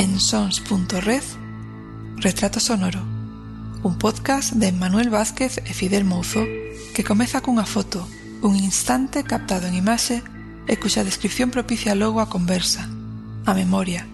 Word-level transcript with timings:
en 0.00 0.18
sons.red 0.18 1.22
Retrato 2.16 2.58
Sonoro 2.58 3.00
un 3.82 3.98
podcast 3.98 4.54
de 4.54 4.72
Manuel 4.72 5.10
Vázquez 5.10 5.58
e 5.58 5.76
Fidel 5.76 6.08
Mouzo 6.08 6.40
que 6.96 7.04
comeza 7.04 7.44
cunha 7.44 7.68
foto, 7.68 8.08
un 8.40 8.56
instante 8.56 9.28
captado 9.28 9.68
en 9.68 9.76
imaxe 9.76 10.24
e 10.64 10.80
cuxa 10.80 11.04
descripción 11.04 11.52
propicia 11.52 11.92
logo 11.92 12.24
a 12.24 12.32
conversa, 12.32 12.88
a 13.44 13.52
memoria, 13.52 14.08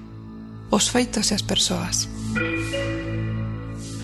os 0.74 0.90
feitos 0.90 1.30
e 1.30 1.38
as 1.38 1.46
persoas. 1.46 2.10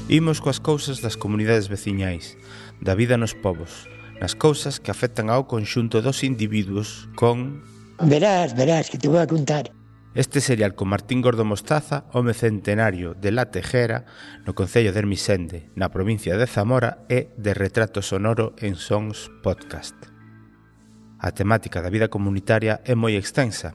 Imos 0.07 0.39
coas 0.39 0.63
cousas 0.63 1.03
das 1.03 1.19
comunidades 1.19 1.67
veciñais, 1.67 2.39
da 2.79 2.95
vida 2.95 3.19
nos 3.19 3.35
povos, 3.35 3.91
nas 4.23 4.39
cousas 4.39 4.79
que 4.79 4.95
afectan 4.95 5.35
ao 5.35 5.51
conxunto 5.51 5.99
dos 5.99 6.23
individuos 6.23 7.11
con... 7.19 7.67
Verás, 7.99 8.55
verás, 8.55 8.87
que 8.87 9.03
te 9.03 9.11
vou 9.11 9.19
a 9.19 9.27
contar. 9.27 9.82
Este 10.15 10.43
serial 10.43 10.75
con 10.75 10.89
Martín 10.89 11.23
Gordo 11.23 11.47
Mostaza, 11.47 12.05
home 12.13 12.35
centenario 12.35 13.15
de 13.15 13.33
La 13.33 13.51
Tejera, 13.51 14.05
no 14.45 14.55
Concello 14.55 14.93
de 14.93 14.99
Hermisende, 14.99 15.73
na 15.73 15.89
provincia 15.89 16.37
de 16.37 16.45
Zamora 16.45 17.09
e 17.09 17.33
de 17.41 17.57
Retrato 17.57 18.05
Sonoro 18.05 18.53
en 18.61 18.77
Sons 18.77 19.33
Podcast. 19.41 19.97
A 21.17 21.33
temática 21.33 21.81
da 21.81 21.89
vida 21.89 22.13
comunitaria 22.13 22.85
é 22.85 22.93
moi 22.93 23.17
extensa, 23.17 23.73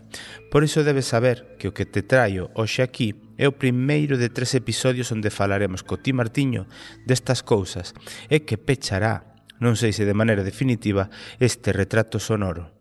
por 0.54 0.62
iso 0.62 0.86
debes 0.86 1.10
saber 1.10 1.58
que 1.58 1.66
o 1.66 1.74
que 1.74 1.90
te 1.90 2.06
traio 2.06 2.54
hoxe 2.54 2.86
aquí 2.86 3.18
é 3.42 3.50
o 3.50 3.58
primeiro 3.58 4.22
de 4.22 4.30
tres 4.30 4.54
episodios 4.54 5.10
onde 5.10 5.34
falaremos 5.34 5.82
co 5.82 5.98
ti 5.98 6.14
Martiño 6.14 6.70
destas 7.10 7.42
cousas 7.42 7.98
e 8.30 8.46
que 8.46 8.62
pechará, 8.62 9.34
non 9.58 9.74
sei 9.74 9.90
se 9.90 10.06
de 10.06 10.14
maneira 10.14 10.46
definitiva, 10.46 11.10
este 11.42 11.74
retrato 11.74 12.22
sonoro. 12.22 12.77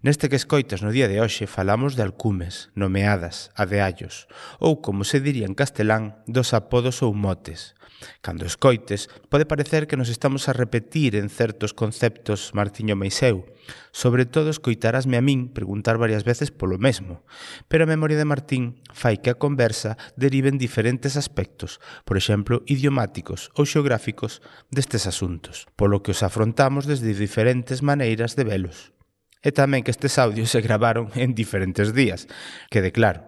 Neste 0.00 0.32
que 0.32 0.40
escoitas 0.40 0.80
no 0.80 0.96
día 0.96 1.12
de 1.12 1.20
hoxe 1.20 1.44
falamos 1.44 1.92
de 1.92 2.00
alcumes, 2.00 2.72
nomeadas, 2.72 3.52
adeallos, 3.52 4.32
ou 4.56 4.80
como 4.80 5.04
se 5.04 5.20
diría 5.20 5.44
en 5.44 5.52
castelán, 5.52 6.24
dos 6.24 6.56
apodos 6.56 7.04
ou 7.04 7.12
motes. 7.12 7.76
Cando 8.24 8.48
escoites, 8.48 9.12
pode 9.28 9.44
parecer 9.44 9.84
que 9.84 10.00
nos 10.00 10.08
estamos 10.08 10.48
a 10.48 10.56
repetir 10.56 11.20
en 11.20 11.28
certos 11.28 11.76
conceptos 11.76 12.56
Martiño 12.56 12.96
Meiseu. 12.96 13.44
Sobre 13.92 14.24
todo 14.24 14.48
escoitarásme 14.48 15.20
a 15.20 15.24
min 15.24 15.52
preguntar 15.52 16.00
varias 16.00 16.24
veces 16.24 16.48
polo 16.48 16.80
mesmo, 16.80 17.20
pero 17.68 17.84
a 17.84 17.92
memoria 17.92 18.16
de 18.16 18.24
Martín 18.24 18.80
fai 18.96 19.20
que 19.20 19.28
a 19.28 19.36
conversa 19.36 20.00
derive 20.16 20.48
en 20.48 20.56
diferentes 20.56 21.20
aspectos, 21.20 21.76
por 22.08 22.16
exemplo, 22.16 22.64
idiomáticos 22.64 23.52
ou 23.52 23.68
xeográficos 23.68 24.40
destes 24.72 25.04
asuntos, 25.04 25.68
polo 25.76 26.00
que 26.00 26.16
os 26.16 26.24
afrontamos 26.24 26.88
desde 26.88 27.12
diferentes 27.12 27.84
maneiras 27.84 28.32
de 28.32 28.48
velos 28.48 28.96
e 29.40 29.50
tamén 29.50 29.80
que 29.84 29.92
estes 29.92 30.20
audios 30.20 30.52
se 30.52 30.60
gravaron 30.60 31.08
en 31.18 31.32
diferentes 31.32 31.96
días. 31.96 32.28
Quede 32.68 32.92
claro. 32.92 33.24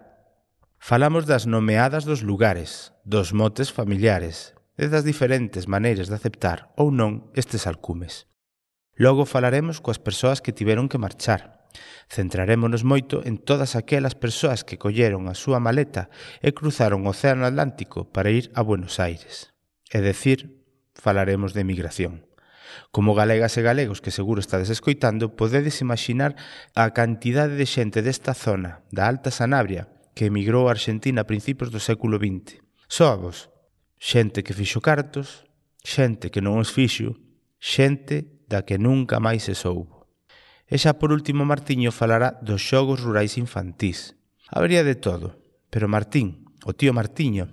Falamos 0.77 1.25
das 1.25 1.47
nomeadas 1.47 2.03
dos 2.03 2.21
lugares, 2.21 2.91
dos 3.07 3.31
motes 3.31 3.71
familiares 3.71 4.53
e 4.75 4.89
das 4.91 5.07
diferentes 5.07 5.69
maneiras 5.69 6.11
de 6.11 6.17
aceptar 6.17 6.73
ou 6.75 6.91
non 6.91 7.31
estes 7.37 7.65
alcumes. 7.65 8.27
Logo 8.93 9.25
falaremos 9.25 9.81
coas 9.81 9.97
persoas 9.97 10.43
que 10.43 10.53
tiveron 10.53 10.91
que 10.91 11.01
marchar. 11.01 11.65
Centrarémonos 12.11 12.85
moito 12.85 13.25
en 13.25 13.41
todas 13.41 13.73
aquelas 13.73 14.13
persoas 14.13 14.61
que 14.61 14.77
colleron 14.77 15.25
a 15.25 15.33
súa 15.33 15.57
maleta 15.57 16.13
e 16.45 16.53
cruzaron 16.53 17.07
o 17.07 17.15
Océano 17.15 17.49
Atlántico 17.49 18.11
para 18.13 18.29
ir 18.29 18.53
a 18.53 18.61
Buenos 18.61 19.01
Aires. 19.01 19.55
É 19.89 20.03
decir, 20.03 20.61
falaremos 20.93 21.57
de 21.57 21.65
emigración. 21.65 22.27
Como 22.91 23.13
galegas 23.17 23.57
e 23.57 23.65
galegos 23.65 24.01
que 24.01 24.13
seguro 24.13 24.39
estades 24.39 24.69
escoitando, 24.69 25.35
podedes 25.35 25.81
imaginar 25.81 26.37
a 26.73 26.93
cantidade 26.93 27.57
de 27.57 27.65
xente 27.65 28.05
desta 28.05 28.33
zona, 28.37 28.85
da 28.93 29.09
Alta 29.09 29.29
Sanabria, 29.33 29.89
que 30.13 30.29
emigrou 30.29 30.69
a 30.69 30.75
Argentina 30.77 31.25
a 31.25 31.29
principios 31.29 31.73
do 31.73 31.81
século 31.81 32.21
XX. 32.21 32.61
Soabos, 32.87 33.49
xente 33.97 34.43
que 34.45 34.53
fixo 34.53 34.79
cartos, 34.81 35.43
xente 35.83 36.29
que 36.31 36.41
non 36.41 36.61
os 36.61 36.71
fixo, 36.71 37.17
xente 37.57 38.45
da 38.47 38.63
que 38.63 38.77
nunca 38.79 39.19
máis 39.19 39.45
se 39.49 39.55
soubo. 39.57 40.07
E 40.69 40.79
xa 40.79 40.95
por 40.95 41.11
último 41.11 41.43
Martiño 41.43 41.91
falará 41.91 42.39
dos 42.39 42.63
xogos 42.63 43.03
rurais 43.03 43.35
infantís. 43.37 44.15
Habría 44.47 44.85
de 44.85 44.95
todo, 44.95 45.41
pero 45.69 45.91
Martín, 45.91 46.47
o 46.63 46.71
tío 46.71 46.95
Martiño, 46.95 47.51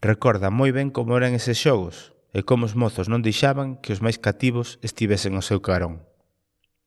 recorda 0.00 0.52
moi 0.52 0.70
ben 0.70 0.92
como 0.94 1.16
eran 1.18 1.34
eses 1.34 1.58
xogos, 1.58 2.13
e 2.34 2.42
como 2.42 2.66
os 2.66 2.74
mozos 2.74 3.06
non 3.06 3.22
deixaban 3.22 3.78
que 3.78 3.94
os 3.94 4.02
máis 4.02 4.18
cativos 4.18 4.82
estivesen 4.82 5.38
ao 5.38 5.46
seu 5.46 5.62
carón. 5.62 6.02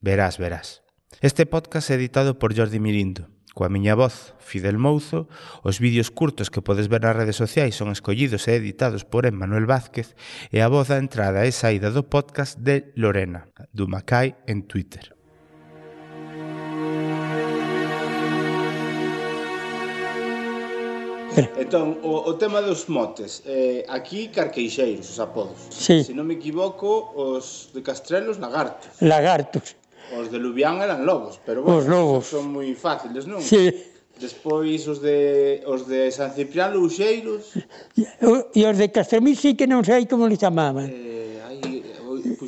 Verás, 0.03 0.35
verás. 0.35 0.83
Este 1.23 1.47
podcast 1.47 1.89
é 1.89 1.97
editado 1.97 2.35
por 2.35 2.51
Jordi 2.51 2.83
Mirindo. 2.83 3.31
Coa 3.57 3.73
miña 3.73 3.97
voz, 3.97 4.37
Fidel 4.37 4.77
Mouzo, 4.77 5.25
os 5.65 5.81
vídeos 5.81 6.13
curtos 6.13 6.53
que 6.53 6.61
podes 6.61 6.85
ver 6.85 7.01
nas 7.01 7.17
redes 7.17 7.41
sociais 7.41 7.73
son 7.73 7.89
escollidos 7.89 8.45
e 8.45 8.53
editados 8.53 9.01
por 9.01 9.25
Emmanuel 9.25 9.65
Vázquez 9.65 10.13
e 10.53 10.61
a 10.61 10.69
voz 10.69 10.93
da 10.93 11.01
entrada 11.01 11.41
e 11.41 11.49
saída 11.49 11.89
do 11.89 12.05
podcast 12.05 12.61
de 12.61 12.93
Lorena, 12.93 13.49
Dumacai 13.73 14.37
en 14.45 14.69
Twitter. 14.69 15.16
Entón, 21.37 22.01
o, 22.01 22.25
o 22.25 22.33
tema 22.41 22.65
dos 22.65 22.89
motes 22.89 23.45
eh, 23.45 23.85
Aquí 23.87 24.33
carqueixeiros, 24.33 25.05
os 25.13 25.19
apodos 25.21 25.59
sí. 25.69 26.01
Se 26.01 26.13
non 26.17 26.25
me 26.25 26.35
equivoco, 26.41 27.13
os 27.13 27.69
de 27.77 27.85
Castrelos 27.85 28.41
lagartos 28.41 28.89
Lagartos 29.05 29.77
Os 30.17 30.31
de 30.31 30.39
Lubián 30.39 30.79
eran 30.79 31.03
lobos, 31.03 31.35
pero 31.43 31.61
bueno, 31.61 31.77
os 31.77 31.85
lobos. 31.85 32.23
son 32.31 32.47
moi 32.55 32.71
fáciles, 32.79 33.27
non? 33.27 33.43
Sí. 33.43 33.75
Despois 34.17 34.87
os 34.87 35.03
de 35.03 35.61
os 35.67 35.83
de 35.85 36.09
San 36.15 36.31
Ciprián 36.31 36.71
Luxeiros. 36.73 37.53
E 38.55 38.61
os 38.63 38.75
de 38.79 38.87
Castromil 38.89 39.35
sí 39.35 39.53
que 39.59 39.67
non 39.67 39.83
sei 39.83 40.07
como 40.07 40.25
les 40.25 40.39
chamaban. 40.39 40.87
Eh, 40.87 41.16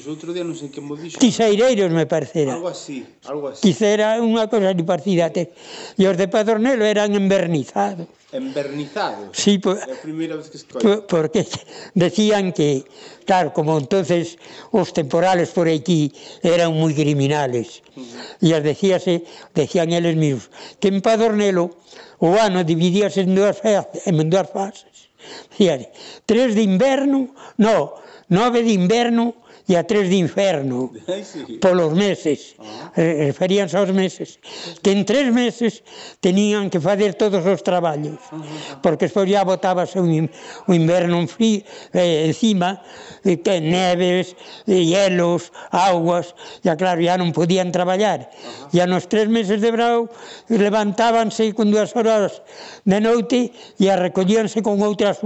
outro 0.09 0.33
día 0.33 0.43
non 0.43 0.57
sei 0.57 0.73
que 0.73 0.81
mo 0.81 0.97
dixo. 0.97 1.21
Tiseireiros, 1.21 1.93
me 1.93 2.09
parecera. 2.09 2.57
Algo 2.57 2.67
así, 2.73 3.05
algo 3.29 3.53
así. 3.53 3.61
Quisera 3.61 4.17
unha 4.17 4.49
cosa 4.49 4.73
ni 4.73 4.81
parecida. 4.81 5.29
Te... 5.29 5.53
E 5.95 6.03
os 6.09 6.17
de 6.17 6.27
Padornelo 6.27 6.83
eran 6.83 7.13
envernizados. 7.13 8.09
Envernizados? 8.33 9.33
Sí, 9.33 9.57
por... 9.57 9.77
É 9.77 9.93
a 9.93 10.01
primeira 10.01 10.37
vez 10.37 10.49
que 10.49 10.57
escoito. 10.57 10.81
Por, 10.81 11.05
porque 11.05 11.45
decían 11.93 12.53
que, 12.53 12.85
claro, 13.25 13.53
como 13.53 13.77
entonces 13.77 14.37
os 14.69 14.93
temporales 14.93 15.49
por 15.53 15.69
aquí 15.69 16.13
eran 16.41 16.73
moi 16.77 16.93
criminales. 16.93 17.85
Uh 17.97 18.01
-huh. 18.01 18.45
E 18.45 18.47
as 18.53 18.61
decíase, 18.65 19.25
decían 19.53 19.93
eles 19.93 20.13
mismos, 20.13 20.49
que 20.77 20.89
en 20.89 21.01
Padornelo 21.01 21.77
o 22.21 22.35
ano 22.37 22.61
dividíase 22.65 23.25
en 23.25 23.33
dúas, 23.33 23.61
en 23.63 24.29
dúas 24.29 24.47
fases. 24.49 25.09
Decían, 25.51 25.87
tres 26.25 26.55
de 26.55 26.63
inverno, 26.63 27.33
no, 27.57 27.99
nove 28.29 28.63
de 28.63 28.73
inverno 28.77 29.35
e 29.69 29.77
a 29.77 29.85
tres 29.85 30.09
de 30.09 30.17
inferno. 30.17 30.89
Polos 31.61 31.93
meses. 31.93 32.57
Referíanse 32.97 33.77
aos 33.77 33.93
meses. 33.93 34.41
Que 34.81 34.89
en 34.89 35.05
tres 35.05 35.29
meses 35.29 35.85
tenían 36.17 36.73
que 36.73 36.81
fazer 36.81 37.13
todos 37.13 37.45
os 37.45 37.61
traballos. 37.61 38.17
Porque 38.81 39.05
despois 39.05 39.29
ya 39.29 39.45
botábase 39.45 40.01
o 40.01 40.73
inverno 40.73 41.21
en 41.21 41.29
frío 41.29 41.61
eh, 41.93 42.25
encima 42.25 42.81
eh, 43.23 43.41
que 43.41 43.61
neves, 43.61 44.35
eh, 44.67 44.85
hielos 44.85 45.51
aguas, 45.71 46.35
ya 46.63 46.75
claro 46.75 47.01
ya 47.01 47.17
non 47.17 47.35
podían 47.35 47.69
traballar. 47.69 48.31
E 48.73 48.79
a 48.81 48.87
nos 48.87 49.05
tres 49.11 49.27
meses 49.27 49.61
de 49.61 49.69
brau 49.69 50.09
levantábanse 50.49 51.53
con 51.53 51.69
dúas 51.69 51.93
horas 51.93 52.41
de 52.85 52.99
noite 53.03 53.53
e 53.77 53.85
a 53.91 53.95
recollíanse 53.99 54.63
con 54.63 54.79
outras 54.81 55.21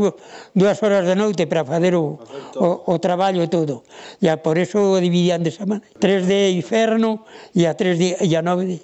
dúas 0.58 0.78
horas 0.82 1.06
de 1.06 1.16
noite 1.16 1.46
para 1.48 1.64
fazer 1.64 1.96
o, 1.96 2.20
o, 2.58 2.68
o 2.90 2.94
traballo 3.00 3.46
todo. 3.48 3.86
E 4.20 4.33
a 4.34 4.42
por 4.42 4.58
eso 4.58 4.82
o 4.82 4.98
dividían 4.98 5.46
desa 5.46 5.70
maneira. 5.70 5.86
Tres 6.02 6.26
de 6.26 6.50
inferno 6.50 7.30
e 7.54 7.70
a 7.70 7.78
tres 7.78 8.02
de, 8.02 8.18
e 8.18 8.34
a 8.34 8.42
nove 8.42 8.66
de, 8.66 8.78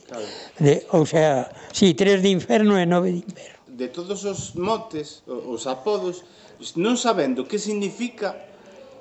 de 0.61 0.73
ou 0.93 1.09
sea, 1.09 1.49
si, 1.73 1.91
sí, 1.91 1.97
tres 1.97 2.21
de 2.21 2.29
inferno 2.29 2.77
e 2.77 2.85
nove 2.85 3.17
de 3.17 3.21
inferno. 3.25 3.57
De 3.65 3.87
todos 3.89 4.21
os 4.27 4.53
motes, 4.53 5.25
os 5.25 5.65
apodos, 5.65 6.21
non 6.77 6.99
sabendo 6.99 7.49
que 7.49 7.57
significa, 7.57 8.37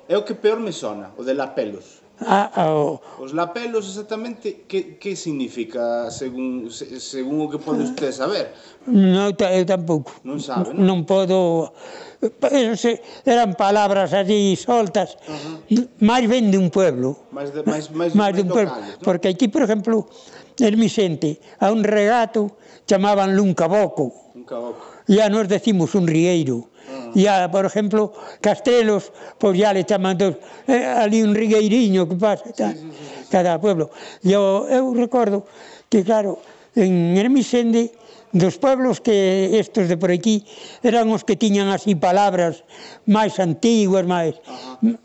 é 0.09 0.17
o 0.17 0.25
que 0.25 0.33
peor 0.33 0.57
me 0.57 0.73
sona, 0.73 1.13
o 1.19 1.21
de 1.21 1.37
lapelos. 1.37 1.98
Ah, 2.21 2.51
ah, 2.51 2.61
a, 2.61 2.63
ao... 2.67 3.01
Os 3.19 3.31
lapelos 3.31 3.87
exactamente 3.87 4.67
que, 4.67 4.99
que 4.99 5.15
significa 5.15 6.11
según, 6.11 6.67
según 6.71 7.39
o 7.39 7.47
que 7.47 7.59
pode 7.59 7.87
usted 7.87 8.11
saber? 8.11 8.51
Non, 8.87 9.31
eu 9.31 9.63
tampouco. 9.63 10.11
Non 10.27 10.39
sabe, 10.43 10.75
non? 10.75 10.83
Non 10.83 10.99
podo... 11.07 11.71
Se, 12.75 12.99
eran 13.23 13.55
palabras 13.55 14.11
así 14.11 14.59
soltas, 14.59 15.15
uh 15.31 15.63
-huh. 15.71 15.87
máis 16.03 16.27
ben 16.27 16.51
de 16.51 16.59
un 16.59 16.67
pueblo. 16.67 17.15
Mais 17.31 17.55
de, 17.55 17.63
mais, 17.63 17.87
mais, 17.95 18.11
máis 18.11 18.35
de 18.35 18.43
un 18.43 18.51
pueblo. 18.51 18.75
Locales. 18.75 18.99
Porque 18.99 19.31
aquí, 19.31 19.47
por 19.47 19.63
exemplo, 19.63 20.11
en 20.59 20.75
Vicente, 20.75 21.39
a 21.63 21.71
un 21.71 21.87
regato 21.87 22.59
chamaban 22.83 23.31
un 23.39 23.55
caboco. 23.55 24.35
Un 24.35 24.43
caboco. 24.43 24.83
Ya 25.07 25.31
nos 25.31 25.47
decimos 25.47 25.95
un 25.95 26.03
rieiro. 26.03 26.67
Uh 26.67 26.67
-huh. 26.67 26.98
Ya, 27.15 27.49
por 27.51 27.65
exemplo, 27.65 28.13
Castrelos, 28.41 29.11
pois 29.37 29.57
ya 29.57 29.73
le 29.73 29.85
chaman 29.85 30.17
dos, 30.17 30.35
eh, 30.67 30.85
ali 30.85 31.21
un 31.21 31.33
rigueiriño 31.33 32.07
que 32.07 32.15
pasa, 32.15 32.51
tal, 32.55 32.75
sí, 32.75 32.81
sí, 32.81 32.91
sí. 32.91 33.27
cada 33.29 33.59
pueblo. 33.59 33.89
Eu, 34.23 34.67
eu 34.69 34.93
recordo 34.93 35.45
que, 35.89 36.03
claro, 36.03 36.39
en 36.75 37.17
Hermisende, 37.17 37.91
dos 38.31 38.57
pueblos 38.57 39.01
que 39.01 39.57
estos 39.57 39.89
de 39.89 39.97
por 39.97 40.11
aquí 40.11 40.45
eran 40.83 41.09
os 41.09 41.25
que 41.25 41.33
tiñan 41.33 41.73
así 41.73 41.97
palabras 41.97 42.61
máis 43.09 43.41
antiguas, 43.41 44.05
máis, 44.05 44.37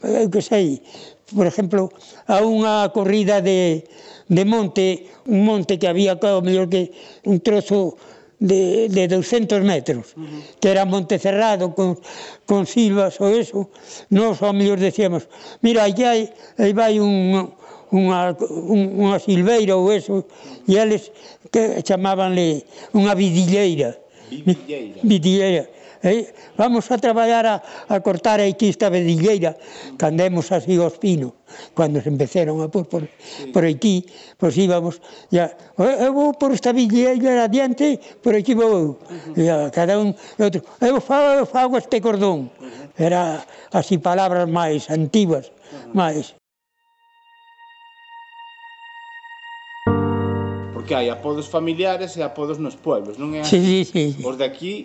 eu 0.05 0.29
que 0.29 0.45
sei, 0.45 0.85
por 1.33 1.49
exemplo, 1.49 1.89
a 2.29 2.45
unha 2.45 2.93
corrida 2.93 3.41
de, 3.41 3.89
de 4.29 4.45
monte, 4.45 5.09
un 5.25 5.49
monte 5.49 5.81
que 5.81 5.89
había, 5.89 6.21
claro, 6.21 6.45
mellor 6.45 6.69
que 6.69 6.93
un 7.25 7.41
trozo 7.41 7.97
de, 8.41 8.89
de 8.89 9.09
200 9.09 9.63
metros, 9.63 10.15
uh 10.17 10.21
-huh. 10.21 10.43
que 10.61 10.69
era 10.71 10.85
monte 10.85 11.19
cerrado 11.19 11.75
con, 11.75 11.99
con 12.47 12.67
silvas 12.67 13.21
ou 13.21 13.31
eso, 13.31 13.71
nós 14.11 14.43
ao 14.43 14.53
mellor 14.53 14.79
decíamos, 14.79 15.29
mira, 15.63 15.85
aquí 15.85 16.05
hai, 16.05 16.31
aí 16.59 16.73
vai 16.73 16.99
un, 16.99 17.51
unha, 17.95 18.35
un, 18.41 18.81
unha 18.99 19.19
silveira 19.23 19.79
ou 19.79 19.93
eso, 19.93 20.27
e 20.67 20.75
eles 20.77 21.13
que 21.53 21.83
chamábanle 21.87 22.67
unha 22.93 23.15
vidilleira. 23.15 23.95
Vidilleira. 24.31 25.01
Vidilleira. 25.03 25.65
Eh? 26.05 26.29
Vamos 26.61 26.93
a 26.93 27.01
traballar 27.01 27.49
a, 27.49 27.57
a 27.89 27.97
cortar 28.05 28.37
aquí 28.41 28.69
esta 28.69 28.93
vedilleira, 28.93 29.57
candemos 29.97 30.53
así 30.53 30.77
os 30.77 31.01
pinos, 31.01 31.33
cando 31.73 31.97
se 32.05 32.13
empeceron 32.13 32.61
a 32.61 32.69
pôr 32.69 32.85
por, 32.85 33.09
por 33.57 33.65
aquí, 33.65 34.05
pois 34.37 34.53
íbamos, 34.61 35.01
ya, 35.33 35.57
eh, 35.81 36.05
eu 36.05 36.13
vou 36.13 36.37
por 36.37 36.53
esta 36.53 36.77
vedilleira 36.77 37.49
adiante, 37.49 37.97
por 38.21 38.37
aquí 38.37 38.53
vou 38.53 38.69
eu, 38.69 38.89
ya, 39.33 39.73
cada 39.73 39.97
un, 39.97 40.13
outro, 40.37 40.61
eu 40.85 41.01
fago, 41.01 41.41
eu 41.41 41.47
fago 41.49 41.81
este 41.81 42.05
cordón, 42.05 42.53
era 43.01 43.41
así 43.73 43.97
palabras 43.97 44.45
máis 44.45 44.93
antiguas, 44.93 45.49
máis, 45.97 46.37
porque 50.85 50.93
hai 50.93 51.09
apodos 51.09 51.49
familiares 51.49 52.13
e 52.13 52.21
apodos 52.21 52.61
nos 52.61 52.77
pueblos, 52.77 53.17
non 53.17 53.33
é 53.33 53.41
así? 53.41 53.57
Sí, 53.57 53.89
sí, 53.89 54.21
sí. 54.21 54.21
Os 54.21 54.37
de 54.37 54.45
aquí, 54.45 54.85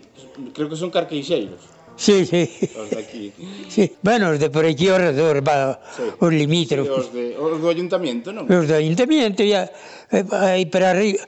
creo 0.56 0.72
que 0.72 0.80
son 0.80 0.88
carqueixeiros. 0.96 1.60
Sí, 2.00 2.24
sí. 2.24 2.48
Os 2.80 2.88
de 2.88 3.04
aquí. 3.04 3.36
Sí. 3.68 3.92
Bueno, 4.00 4.32
os 4.32 4.40
de 4.40 4.48
por 4.48 4.64
aquí, 4.64 4.88
ao 4.88 4.96
redor, 4.96 5.44
va, 5.44 5.76
sí. 5.92 6.08
os 6.08 6.32
limítrofes. 6.32 6.88
Sí, 6.88 7.04
os, 7.04 7.08
de, 7.12 7.26
os 7.36 7.60
do 7.60 7.68
ayuntamiento, 7.68 8.32
non? 8.32 8.48
Os 8.48 8.64
do 8.64 8.80
ayuntamiento, 8.80 9.44
ya, 9.44 9.68
eh, 10.08 10.24
aí 10.40 10.64
para 10.72 10.96
arriba. 10.96 11.20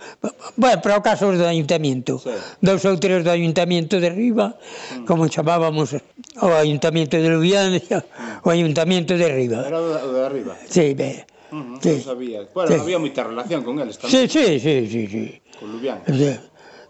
Bueno, 0.56 0.80
para 0.80 0.96
o 0.96 1.04
caso 1.04 1.28
os 1.28 1.36
do 1.36 1.44
ayuntamiento. 1.44 2.24
Sí. 2.24 2.32
Dos 2.64 2.88
ou 2.88 2.96
tres 2.96 3.28
do 3.28 3.32
ayuntamiento 3.36 4.00
de 4.00 4.08
arriba, 4.08 4.56
mm. 4.56 5.04
como 5.04 5.28
chamábamos 5.28 6.00
o 6.40 6.48
ayuntamiento 6.56 7.20
de 7.20 7.28
Lubián, 7.28 7.76
o 7.76 8.48
ayuntamiento 8.48 9.20
de 9.20 9.28
arriba. 9.28 9.68
Era 9.68 9.84
o 9.84 10.16
de 10.16 10.24
arriba. 10.24 10.56
Sí, 10.64 10.96
ben. 10.96 11.28
Uh 11.52 11.56
-huh, 11.56 11.78
sí. 11.84 11.90
Non 11.90 12.02
sabía. 12.02 12.40
Bueno, 12.56 12.72
sí. 12.72 12.80
había 12.80 12.98
moita 13.00 13.22
relación 13.28 13.62
con 13.68 13.76
eles 13.84 14.00
tamén. 14.00 14.12
Sí, 14.12 14.22
sí, 14.32 14.60
sí, 14.60 14.76
sí, 14.88 15.02
sí. 15.12 15.24
Con 15.60 15.68
Lubián. 15.76 16.00
Sí. 16.08 16.32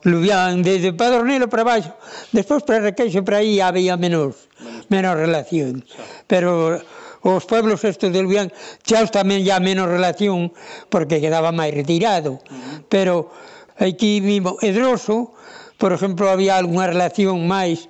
Lubián, 0.05 0.61
desde 0.65 0.93
Padronelo 0.93 1.49
para 1.49 1.65
baixo, 1.65 1.93
despois 2.33 2.65
para 2.65 2.81
Requeixo 2.89 3.21
para 3.21 3.41
aí 3.41 3.61
había 3.61 3.97
menos, 3.97 4.49
menos, 4.57 4.85
menos 4.89 5.13
relación. 5.17 5.85
Sí. 5.85 5.97
Pero 6.25 6.81
os 7.21 7.45
pueblos 7.45 7.85
estes 7.85 8.09
de 8.09 8.21
Lubián, 8.21 8.49
Chaos 8.81 9.13
tamén 9.13 9.45
ya 9.45 9.61
menos 9.61 9.85
relación, 9.85 10.49
porque 10.89 11.21
quedaba 11.21 11.53
máis 11.53 11.73
retirado. 11.73 12.41
Uh 12.41 12.53
-huh. 12.53 12.85
Pero 12.89 13.29
aquí 13.77 14.21
mismo, 14.21 14.57
Edroso, 14.61 15.33
por 15.77 15.93
exemplo, 15.93 16.29
había 16.29 16.57
algunha 16.57 16.89
relación 16.89 17.45
máis 17.45 17.89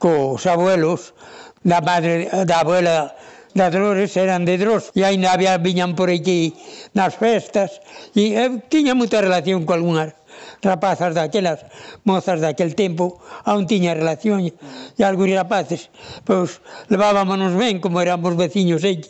cos 0.00 0.48
abuelos 0.48 1.12
da 1.60 1.84
madre 1.84 2.28
da 2.48 2.64
abuela 2.64 3.12
das 3.54 3.72
Dores 3.72 4.16
eran 4.16 4.44
de 4.46 4.58
Dros 4.58 4.94
e 4.94 5.02
ainda 5.02 5.34
había, 5.34 5.58
viñan 5.58 5.98
por 5.98 6.10
aquí 6.10 6.54
nas 6.94 7.18
festas 7.18 7.82
e 8.14 8.38
eu 8.38 8.62
tiña 8.70 8.94
moita 8.94 9.18
relación 9.18 9.66
con 9.66 9.78
algunhas 9.80 10.14
rapazas 10.62 11.14
daquelas, 11.16 11.64
mozas 12.04 12.40
daquel 12.40 12.76
tempo, 12.76 13.20
aún 13.44 13.66
tiña 13.66 13.96
relación 13.96 14.44
e 14.44 15.02
algúns 15.02 15.34
rapaces, 15.34 15.88
pois 16.24 16.60
levábamonos 16.92 17.56
ben 17.56 17.80
como 17.80 18.00
éramos 18.00 18.36
veciños 18.36 18.84
aí. 18.84 19.00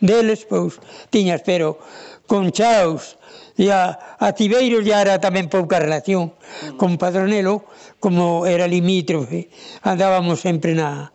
Deles, 0.00 0.44
pois, 0.44 0.76
tiñas, 1.08 1.40
pero 1.40 1.80
con 2.28 2.52
chaos, 2.52 3.16
e 3.56 3.70
a, 3.70 4.18
a 4.18 4.34
Tibeiros 4.34 4.82
ya 4.82 4.98
era 5.00 5.22
tamén 5.22 5.46
pouca 5.46 5.78
relación. 5.78 6.34
Con 6.74 6.98
Padronelo 6.98 7.64
como 8.04 8.44
era 8.44 8.68
limítrofe, 8.68 9.48
andábamos 9.80 10.44
sempre 10.44 10.76
na 10.76 11.08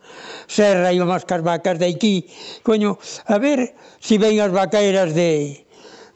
serra, 0.50 0.90
íbamos 0.90 1.22
cas 1.22 1.38
vacas 1.38 1.78
de 1.78 1.86
aquí, 1.86 2.26
coño, 2.66 2.98
a 3.30 3.38
ver 3.38 3.78
se 4.02 4.18
si 4.18 4.18
ven 4.18 4.42
as 4.42 4.50
vaqueiras 4.50 5.14
de, 5.14 5.62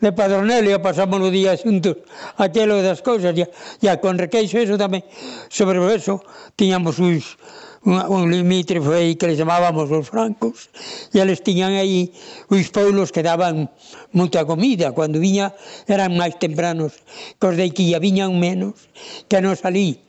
de 0.03 0.11
Padronel, 0.11 0.67
e 0.67 0.75
pasamos 0.83 1.23
o 1.23 1.31
día 1.31 1.55
xuntos, 1.55 2.03
aquelo 2.43 2.83
das 2.83 3.07
cousas, 3.07 3.39
ya, 3.39 3.47
ya 3.79 4.03
con 4.03 4.19
requeixo 4.19 4.59
eso 4.59 4.75
tamén, 4.75 5.07
sobre 5.47 5.79
eso, 5.95 6.27
tiñamos 6.59 6.99
uns, 6.99 7.39
un, 7.87 8.03
un 8.11 8.27
limítrofe 8.27 8.99
aí 8.99 9.15
que 9.15 9.31
les 9.31 9.39
chamábamos 9.39 9.87
os 9.95 10.11
francos, 10.11 10.75
e 11.15 11.23
eles 11.23 11.39
tiñan 11.47 11.79
aí 11.79 12.11
uns 12.51 12.67
pueblos 12.75 13.15
que 13.15 13.23
daban 13.23 13.71
moita 14.11 14.43
comida, 14.43 14.91
cando 14.91 15.23
viña 15.23 15.55
eran 15.87 16.19
máis 16.19 16.35
tempranos, 16.35 16.99
que 17.39 17.47
os 17.47 17.55
de 17.55 17.71
aquí, 17.71 17.95
viñan 17.95 18.35
menos, 18.43 18.91
que 19.31 19.39
nos 19.39 19.63
alí, 19.63 20.03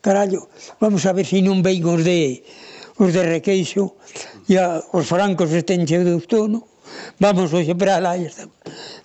carallo, 0.00 0.48
vamos 0.80 1.04
a 1.06 1.12
ver 1.12 1.26
se 1.26 1.38
si 1.38 1.46
non 1.46 1.62
ven 1.62 1.84
os 1.84 2.02
de, 2.04 2.42
os 2.98 3.10
de 3.12 3.22
Requeixo, 3.22 3.96
e 4.48 4.56
a, 4.58 4.82
os 4.92 5.06
francos 5.06 5.50
estén 5.52 5.86
cheo 5.86 6.04
de 6.04 6.12
outono, 6.16 6.66
vamos 7.18 7.52
hoxe 7.52 7.74
para 7.74 8.02
lá, 8.02 8.18
e, 8.18 8.26
está, 8.26 8.48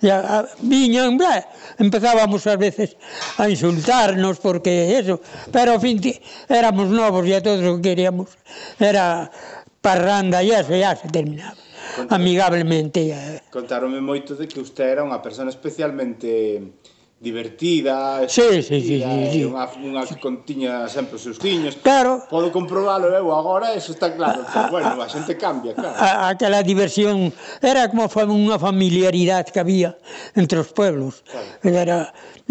e 0.02 0.08
a, 0.10 0.18
a, 0.18 0.38
viñan, 0.62 1.16
bla, 1.16 1.44
empezábamos 1.78 2.46
ás 2.46 2.58
veces 2.58 2.96
a 3.38 3.48
insultarnos 3.48 4.40
porque 4.42 4.96
eso, 4.96 5.20
pero 5.54 5.76
ao 5.76 5.80
fin 5.82 6.00
éramos 6.48 6.88
novos 6.90 7.24
e 7.26 7.32
a 7.36 7.40
todos 7.40 7.62
o 7.62 7.78
que 7.78 7.94
queríamos 7.94 8.34
era 8.80 9.30
parranda 9.80 10.42
e 10.42 10.50
eso, 10.50 10.74
ya 10.74 10.96
se 10.96 11.06
terminaba. 11.08 11.56
Contaron, 11.96 12.20
amigablemente. 12.20 13.00
Eh. 13.08 13.40
Contaronme 13.50 14.00
moito 14.00 14.34
de 14.34 14.44
que 14.50 14.60
usted 14.60 14.84
era 14.84 15.06
unha 15.06 15.22
persona 15.22 15.48
especialmente 15.48 16.60
divertida, 17.18 18.28
sí, 18.28 18.42
sí, 18.62 18.62
sí, 18.62 18.80
sí, 19.00 19.28
sí. 19.32 19.44
unha, 19.48 19.64
unha 19.80 20.04
contiña 20.20 20.84
sempre 20.84 21.16
os 21.16 21.24
seus 21.24 21.40
tiños. 21.40 21.80
Claro. 21.80 22.20
Podo 22.28 22.52
comprobalo 22.52 23.08
eu 23.08 23.32
agora, 23.32 23.72
eso 23.72 23.96
está 23.96 24.12
claro. 24.12 24.44
A, 24.44 24.68
pero, 24.68 24.68
bueno, 24.68 25.00
a 25.00 25.08
xente 25.08 25.32
cambia, 25.40 25.72
claro. 25.72 25.96
A, 25.96 26.28
aquela 26.28 26.60
diversión 26.60 27.32
era 27.64 27.88
como 27.88 28.04
unha 28.36 28.60
familiaridade 28.60 29.48
que 29.48 29.56
había 29.56 29.96
entre 30.36 30.60
os 30.60 30.68
pueblos. 30.76 31.24
Claro. 31.24 31.48
Era, 31.64 31.98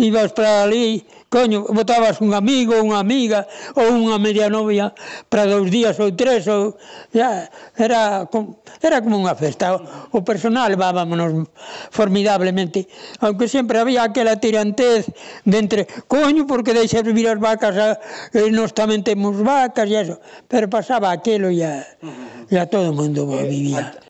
ibas 0.02 0.34
para 0.34 0.66
ali 0.66 1.06
coño, 1.30 1.66
botabas 1.70 2.22
un 2.22 2.34
amigo, 2.34 2.80
unha 2.80 3.02
amiga 3.02 3.48
ou 3.76 3.92
unha 3.92 4.18
media 4.22 4.48
novia 4.48 4.94
para 5.28 5.50
dous 5.50 5.68
días 5.68 6.00
ou 6.00 6.14
tres 6.14 6.48
ou 6.48 6.78
ya, 7.12 7.50
era 7.76 8.30
com, 8.32 8.62
era 8.80 9.02
como 9.02 9.20
unha 9.20 9.36
festa. 9.36 9.76
O, 9.76 10.20
o 10.20 10.20
personal 10.24 10.72
vámonos 10.78 11.50
formidablemente, 11.92 12.88
aunque 13.20 13.50
sempre 13.50 13.80
había 13.80 14.04
aquela 14.04 14.38
tirantez 14.40 15.10
de 15.44 15.58
entre, 15.58 15.82
coño, 16.08 16.46
porque 16.48 16.72
deixas 16.72 17.04
vivir 17.04 17.28
as 17.28 17.40
vacas, 17.40 17.76
a, 17.76 18.00
e 18.32 18.52
nós 18.54 18.72
tamén 18.72 19.02
temos 19.04 19.36
vacas 19.42 19.90
e 19.90 19.96
eso, 19.98 20.16
pero 20.48 20.70
pasaba 20.70 21.12
aquilo 21.12 21.50
e 21.50 21.66
a, 21.66 21.84
e 22.48 22.56
a 22.56 22.70
todo 22.70 22.94
o 22.94 22.96
mundo 22.96 23.28
eh, 23.34 23.50
vivía. 23.50 24.05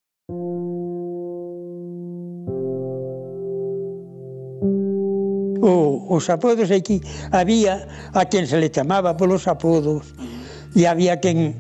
os 6.08 6.30
apodos 6.30 6.72
aquí 6.72 7.02
había 7.32 7.88
a 8.14 8.26
quen 8.26 8.48
se 8.48 8.58
le 8.58 8.70
chamaba 8.70 9.18
polos 9.18 9.48
apodos 9.48 10.14
e 10.76 10.86
había 10.86 11.20
quen 11.20 11.58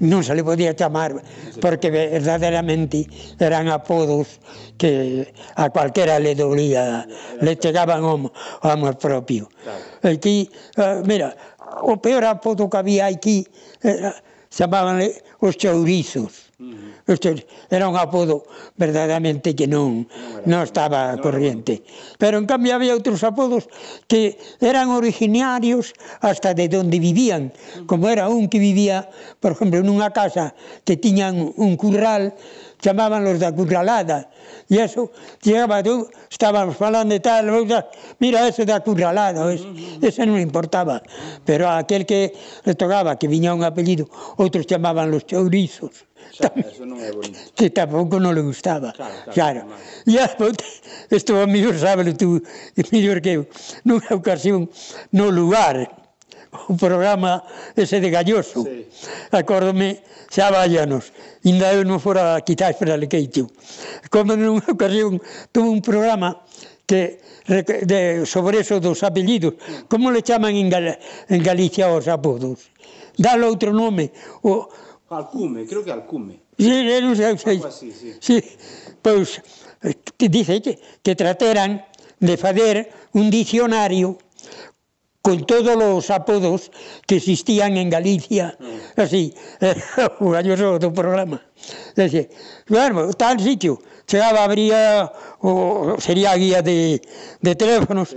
non 0.00 0.24
se 0.24 0.32
le 0.32 0.40
podía 0.40 0.72
chamar 0.72 1.20
porque 1.60 1.92
verdadeiramente 1.92 3.04
eran 3.36 3.68
apodos 3.68 4.40
que 4.80 5.28
a 5.56 5.68
cualquera 5.68 6.16
le 6.18 6.34
dolía, 6.34 7.04
le 7.40 7.52
chegaban 7.60 8.00
ao 8.00 8.32
amor 8.64 8.96
propio. 8.96 9.52
Aquí, 10.00 10.48
eh, 10.80 11.04
mira, 11.04 11.36
o 11.84 12.00
peor 12.00 12.24
apodo 12.24 12.64
que 12.72 12.78
había 12.80 13.12
aquí 13.12 13.44
eh, 13.84 14.00
era, 14.00 14.16
chamaban 14.48 15.04
os 15.44 15.54
chourizos. 15.60 16.49
Isto 17.08 17.32
era 17.70 17.88
un 17.88 17.96
apodo 17.96 18.44
verdadeiramente 18.76 19.56
que 19.56 19.64
non 19.64 20.04
non 20.44 20.60
estaba 20.60 21.16
corriente. 21.16 21.80
Pero 22.20 22.36
en 22.36 22.44
cambio 22.44 22.76
había 22.76 22.92
outros 22.92 23.24
apodos 23.24 23.64
que 24.04 24.36
eran 24.60 24.92
originarios 24.92 25.96
hasta 26.20 26.52
de 26.52 26.68
onde 26.76 27.00
vivían, 27.00 27.50
como 27.88 28.12
era 28.12 28.28
un 28.28 28.52
que 28.52 28.60
vivía, 28.60 29.08
por 29.40 29.56
exemplo, 29.56 29.80
nunha 29.80 30.12
casa 30.12 30.52
que 30.84 31.00
tiñan 31.00 31.40
un 31.56 31.80
curral 31.80 32.36
chamaban 32.80 33.24
los 33.24 33.38
da 33.38 33.52
curralada. 33.52 34.30
E 34.68 34.78
eso, 34.78 35.10
llegaba 35.42 35.82
tú, 35.82 36.08
estábamos 36.30 36.76
falando 36.76 37.12
de 37.12 37.20
tal, 37.20 37.50
mira 38.18 38.48
ese 38.48 38.64
da 38.64 38.80
curralada, 38.80 39.52
ese, 39.52 39.66
ese 40.00 40.26
non 40.26 40.38
importaba. 40.38 41.02
Pero 41.44 41.68
a 41.68 41.78
aquel 41.78 42.06
que 42.06 42.32
le 42.64 42.74
tocaba, 42.74 43.18
que 43.18 43.28
viña 43.28 43.54
un 43.54 43.64
apellido, 43.64 44.08
outros 44.38 44.66
chamaban 44.66 45.10
los 45.10 45.26
chourizos. 45.26 46.06
Xa, 46.30 46.52
eso 46.54 46.86
non 46.86 47.02
é 47.02 47.10
bonito. 47.10 47.50
Que 47.58 47.74
tampouco 47.74 48.22
non 48.22 48.32
le 48.32 48.42
gustaba. 48.46 48.94
Claro. 48.94 49.14
claro. 49.34 49.60
claro. 50.06 50.54
E 51.10 51.16
isto 51.18 51.34
a 51.34 51.46
mellor 51.46 51.74
sábelo 51.74 52.14
tú, 52.14 52.38
mellor 52.94 53.18
que 53.18 53.42
eu, 53.42 53.42
nunha 53.82 54.14
ocasión, 54.14 54.70
no 55.10 55.34
lugar, 55.34 55.99
o 56.52 56.74
programa 56.76 57.42
ese 57.76 58.00
de 58.00 58.10
Galloso. 58.10 58.64
Sí. 58.64 58.86
Acórdome, 59.30 60.02
xa 60.30 60.50
vállanos, 60.50 61.14
ainda 61.44 61.70
eu 61.74 61.86
non 61.86 62.02
fora 62.02 62.42
quizáis 62.42 62.76
para 62.78 62.98
Lequeitio. 62.98 63.50
Como 64.10 64.34
nunha 64.34 64.66
ocasión, 64.66 65.22
tuve 65.54 65.68
un 65.70 65.82
programa 65.82 66.42
que 66.86 67.22
de, 67.46 68.26
sobre 68.26 68.60
eso 68.60 68.80
dos 68.80 69.02
apellidos, 69.02 69.54
como 69.88 70.10
le 70.10 70.22
chaman 70.22 70.54
en, 70.54 70.70
Gal 70.70 70.98
en 71.28 71.42
Galicia 71.42 71.90
os 71.90 72.06
apodos? 72.06 72.70
Dale 73.14 73.46
outro 73.46 73.70
nome. 73.74 74.10
O... 74.42 74.66
Alcume, 75.10 75.66
creo 75.66 75.82
que 75.82 75.90
Alcume. 75.90 76.54
Sí, 76.58 76.70
non 77.02 77.14
sei, 77.16 77.34
sei. 77.38 77.58
Así, 77.62 77.90
sí. 77.90 78.14
sí. 78.20 78.36
Pois, 79.02 79.42
eh, 79.82 79.96
dice 80.28 80.62
que, 80.62 80.78
que 81.02 81.14
trateran 81.16 81.82
de 82.20 82.36
fazer 82.36 82.90
un 83.14 83.30
dicionario 83.30 84.18
con 85.22 85.44
todos 85.44 85.76
os 85.76 86.10
apodos 86.10 86.72
que 87.06 87.16
existían 87.16 87.76
en 87.76 87.90
Galicia, 87.90 88.56
mm. 88.58 89.00
así, 89.00 89.34
o 90.20 90.30
galloso 90.32 90.80
do 90.80 90.90
programa. 90.92 91.44
Dice, 91.92 92.32
bueno, 92.68 93.12
tal 93.12 93.36
sitio, 93.36 93.84
chegaba, 94.08 94.44
abría, 94.44 95.12
o, 95.44 95.96
sería 96.00 96.32
a 96.32 96.40
guía 96.40 96.62
de, 96.62 97.02
de 97.40 97.52
teléfonos, 97.54 98.16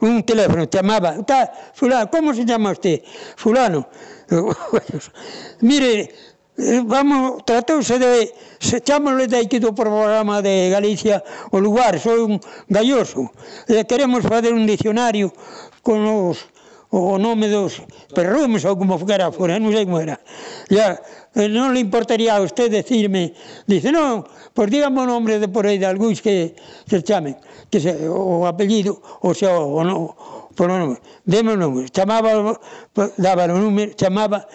un 0.00 0.22
teléfono, 0.26 0.68
te 0.68 0.78
amaba, 0.78 1.22
tal, 1.22 1.50
fulano, 1.74 2.10
como 2.10 2.34
se 2.34 2.44
chama 2.44 2.72
usted? 2.72 3.02
Fulano. 3.36 3.86
Mire, 5.60 6.10
eh, 6.56 6.82
vamos, 6.84 7.44
tratouse 7.44 7.98
de, 7.98 8.32
se 8.58 8.80
chamosle 8.80 9.26
de 9.26 9.38
aquí 9.38 9.58
do 9.58 9.74
programa 9.74 10.40
de 10.40 10.70
Galicia 10.70 11.22
o 11.50 11.58
lugar, 11.58 11.98
sou 11.98 12.30
un 12.30 12.38
galloso, 12.70 13.30
e 13.66 13.82
queremos 13.82 14.22
fazer 14.22 14.54
un 14.54 14.62
dicionario, 14.62 15.34
con 15.84 16.02
os 16.08 16.54
o 16.94 17.18
nome 17.18 17.50
dos 17.50 17.82
perrumes 18.14 18.62
ou 18.64 18.78
como 18.78 18.94
fuera, 19.02 19.34
fora, 19.34 19.58
non 19.58 19.74
sei 19.74 19.82
como 19.82 19.98
era. 19.98 20.14
Ya, 20.70 20.94
eh, 21.34 21.50
non 21.50 21.74
le 21.74 21.82
importaría 21.82 22.38
a 22.38 22.40
usted 22.40 22.70
decirme, 22.70 23.34
dice, 23.66 23.90
non, 23.90 24.22
pois 24.54 24.70
dígame 24.70 25.02
o 25.02 25.06
nome 25.10 25.42
de 25.42 25.50
por 25.50 25.66
aí 25.66 25.74
de 25.74 25.90
algúns 25.90 26.22
que 26.22 26.54
se 26.86 27.02
chamen, 27.02 27.34
que 27.66 27.82
se, 27.82 27.90
o 28.06 28.46
apellido, 28.46 29.02
o 29.26 29.34
sea, 29.34 29.58
o, 29.58 29.82
no, 29.82 30.14
por 30.54 30.70
o 30.70 30.78
nome, 30.78 31.02
deme 31.26 31.52
o 31.52 31.58
nome, 31.58 31.90
chamaba, 31.90 32.30
daba 33.18 33.50
o 33.50 33.58
número, 33.58 33.90
chamaba, 33.98 34.46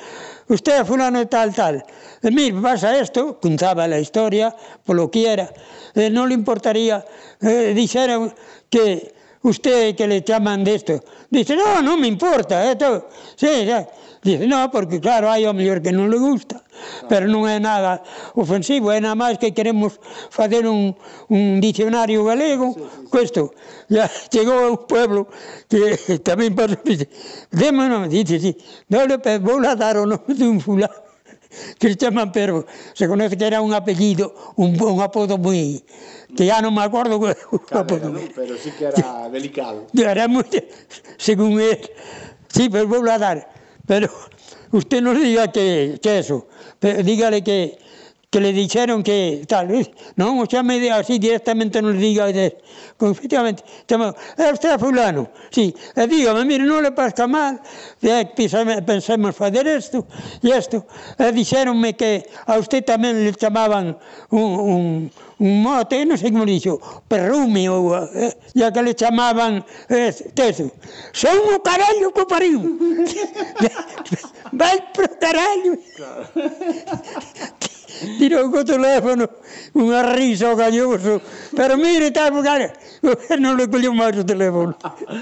usted 0.48 0.80
é 0.80 0.84
fulano 0.88 1.20
tal, 1.28 1.52
tal, 1.52 1.84
e 2.24 2.30
mir, 2.32 2.56
pasa 2.64 2.96
isto, 2.96 3.36
contaba 3.44 3.84
a 3.84 4.00
historia, 4.00 4.56
polo 4.88 5.12
que 5.12 5.28
era, 5.28 5.52
e 5.92 6.08
non 6.08 6.32
le 6.32 6.40
importaría, 6.40 7.04
eh, 7.44 7.76
dixeron 7.76 8.32
que 8.72 9.12
usted 9.44 9.96
que 9.96 10.08
le 10.08 10.24
chaman 10.24 10.64
desto, 10.64 10.94
de 10.94 11.19
Dice, 11.30 11.56
no, 11.56 11.82
no 11.82 11.98
me 11.98 12.08
importa. 12.08 12.72
Esto, 12.72 13.08
sí, 13.36 13.66
ya. 13.66 13.88
Dice, 14.22 14.48
no, 14.48 14.70
porque 14.70 15.00
claro, 15.00 15.32
hai 15.32 15.48
o 15.48 15.54
mellor 15.56 15.80
que 15.80 15.96
non 15.96 16.12
le 16.12 16.20
gusta, 16.20 16.60
pero 17.08 17.24
non 17.32 17.48
é 17.48 17.56
nada 17.56 18.04
ofensivo, 18.36 18.92
é 18.92 19.00
nada 19.00 19.16
máis 19.16 19.40
que 19.40 19.56
queremos 19.56 19.96
facer 20.28 20.68
un, 20.68 20.92
un 21.32 21.64
dicionario 21.64 22.28
galego, 22.28 22.76
sí, 22.76 22.84
sí, 22.84 22.84
sí. 22.84 23.08
cuesto, 23.08 23.42
ya 23.88 24.12
chegou 24.28 24.60
a 24.60 24.68
un 24.76 24.84
pueblo 24.84 25.32
que 25.72 25.96
tamén 26.20 26.52
pasou, 26.52 26.84
dice, 26.84 27.08
démonos, 27.48 28.12
dice, 28.12 28.44
sí, 28.44 28.52
no, 28.92 29.08
vou 29.40 29.64
dar 29.64 29.96
o 29.96 30.04
nome 30.04 30.36
dun 30.36 30.60
fulano, 30.60 31.09
Cristian 31.80 32.14
Mampervo, 32.14 32.66
se 32.94 33.08
conoce 33.08 33.36
que 33.36 33.46
era 33.46 33.62
un 33.62 33.74
apellido, 33.74 34.54
un, 34.56 34.80
un 34.82 35.02
apodo 35.02 35.38
moi... 35.38 35.82
que 36.36 36.46
ya 36.46 36.62
non 36.62 36.78
me 36.78 36.86
acordo 36.86 37.18
o 37.18 37.26
apodo. 37.74 38.14
No, 38.14 38.22
pero 38.36 38.54
sí 38.56 38.70
que 38.78 38.86
era 38.86 39.30
delicado. 39.34 39.88
Era 39.98 40.28
moi... 40.28 40.46
según 41.18 41.60
él. 41.60 41.82
Sí, 42.54 42.70
pero 42.70 42.88
vou 42.88 43.02
a 43.10 43.18
dar. 43.18 43.50
Pero 43.88 44.10
usted 44.72 45.02
nos 45.02 45.18
diga 45.18 45.52
que, 45.52 45.98
que 46.02 46.20
eso. 46.20 46.46
Pero 46.78 47.02
dígale 47.02 47.42
que 47.42 47.80
que 48.30 48.40
le 48.40 48.54
dijeron 48.54 49.02
que 49.02 49.44
tal, 49.48 49.70
no 50.16 50.40
o 50.40 50.46
chame 50.46 50.92
así 50.92 51.18
directamente 51.18 51.82
no 51.82 51.90
le 51.90 51.98
diga 51.98 52.28
de, 52.28 52.62
efectivamente, 53.00 53.64
chama, 53.88 54.14
eh, 54.38 54.44
es 54.46 54.54
usted 54.54 54.78
fulano, 54.78 55.30
sí, 55.50 55.74
e 55.96 56.06
dígame, 56.06 56.46
mire, 56.46 56.64
no 56.64 56.80
le 56.80 56.92
pasa 56.92 57.26
mal, 57.26 57.60
de, 58.00 58.28
pensemos, 58.36 58.82
pensemos 58.86 59.36
esto 59.36 59.78
isto, 59.78 60.08
e 60.44 60.50
eh, 60.52 60.58
isto, 60.60 60.86
e 61.18 61.32
dixeronme 61.32 61.98
que 61.98 62.22
a 62.46 62.62
usted 62.62 62.86
tamén 62.86 63.18
le 63.18 63.34
chamaban 63.34 63.98
un, 64.30 64.46
un, 64.62 65.12
un 65.42 65.52
mote, 65.66 66.06
non 66.06 66.14
sei 66.14 66.30
como 66.30 66.46
dixo, 66.46 66.78
perrume, 67.10 67.66
ou, 67.66 67.98
eh, 68.14 68.38
ya 68.54 68.70
que 68.70 68.86
le 68.86 68.94
chamaban 68.94 69.66
eh, 69.90 70.14
teso, 70.38 70.70
son 71.18 71.50
o 71.50 71.66
carallo 71.66 72.14
que 72.14 72.30
pariu, 72.30 72.62
vai 74.54 74.78
pro 74.94 75.10
carallo, 75.18 75.82
claro. 75.98 76.30
tirou 78.20 78.52
co 78.52 78.64
teléfono 78.64 79.28
unha 79.76 80.02
risa 80.16 80.52
ao 80.52 80.56
gañoso. 80.56 81.22
Pero 81.56 81.76
mire, 81.78 82.12
tal, 82.12 82.32
porque 82.34 82.72
non 83.44 83.56
le 83.60 83.66
colleu 83.68 83.94
máis 83.94 84.16
o 84.18 84.26
teléfono. 84.26 84.76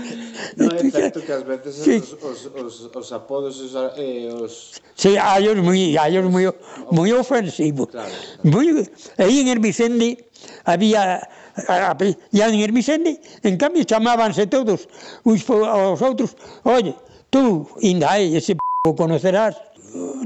non, 0.59 0.69
é 0.73 0.83
certo 0.89 1.21
que 1.21 1.31
ás 1.33 1.43
veces 1.45 1.73
sí. 1.77 1.97
os, 1.97 2.49
os, 2.53 2.75
os, 2.93 3.09
apodos, 3.13 3.59
os, 3.61 3.73
eh, 3.97 4.29
os... 4.33 4.77
Sí, 4.93 5.17
hai 5.17 5.45
os 5.47 5.59
moi, 5.61 5.97
hai 5.97 6.13
os 6.17 6.27
moi, 6.29 6.49
moi 6.93 7.09
ofensivo. 7.13 7.87
Claro, 7.87 8.09
claro. 8.09 8.49
Moi, 8.49 8.85
aí 9.17 9.41
en 9.41 9.47
el 9.49 9.59
Vicente 9.59 10.29
había 10.65 11.21
e 11.57 12.41
en 12.41 12.59
el 12.61 12.71
Vicente, 12.71 13.19
en 13.41 13.57
cambio, 13.57 13.83
chamábanse 13.83 14.45
todos 14.45 14.87
uns 15.25 15.41
aos 15.49 16.01
outros, 16.01 16.37
oye, 16.63 16.93
tú, 17.33 17.65
ainda 17.81 18.13
hai 18.13 18.37
ese 18.37 18.53
p*** 18.53 18.61
conocerás, 18.93 19.57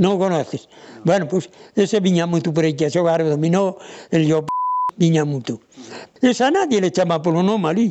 non 0.03 0.19
conoces, 0.19 0.67
Bueno, 1.03 1.27
pois 1.27 1.49
ese 1.75 1.99
viña 1.99 2.29
moito 2.29 2.53
por 2.53 2.61
aí 2.61 2.77
que 2.77 2.85
a 2.85 2.93
xogar 2.93 3.25
o 3.25 3.29
dominó, 3.29 3.77
el 4.13 4.29
yo 4.29 4.45
viña 5.01 5.25
moito. 5.25 5.57
Esa 6.21 6.53
nadie 6.53 6.77
le 6.77 6.93
chama 6.93 7.21
polo 7.21 7.41
nome 7.41 7.69
ali. 7.69 7.87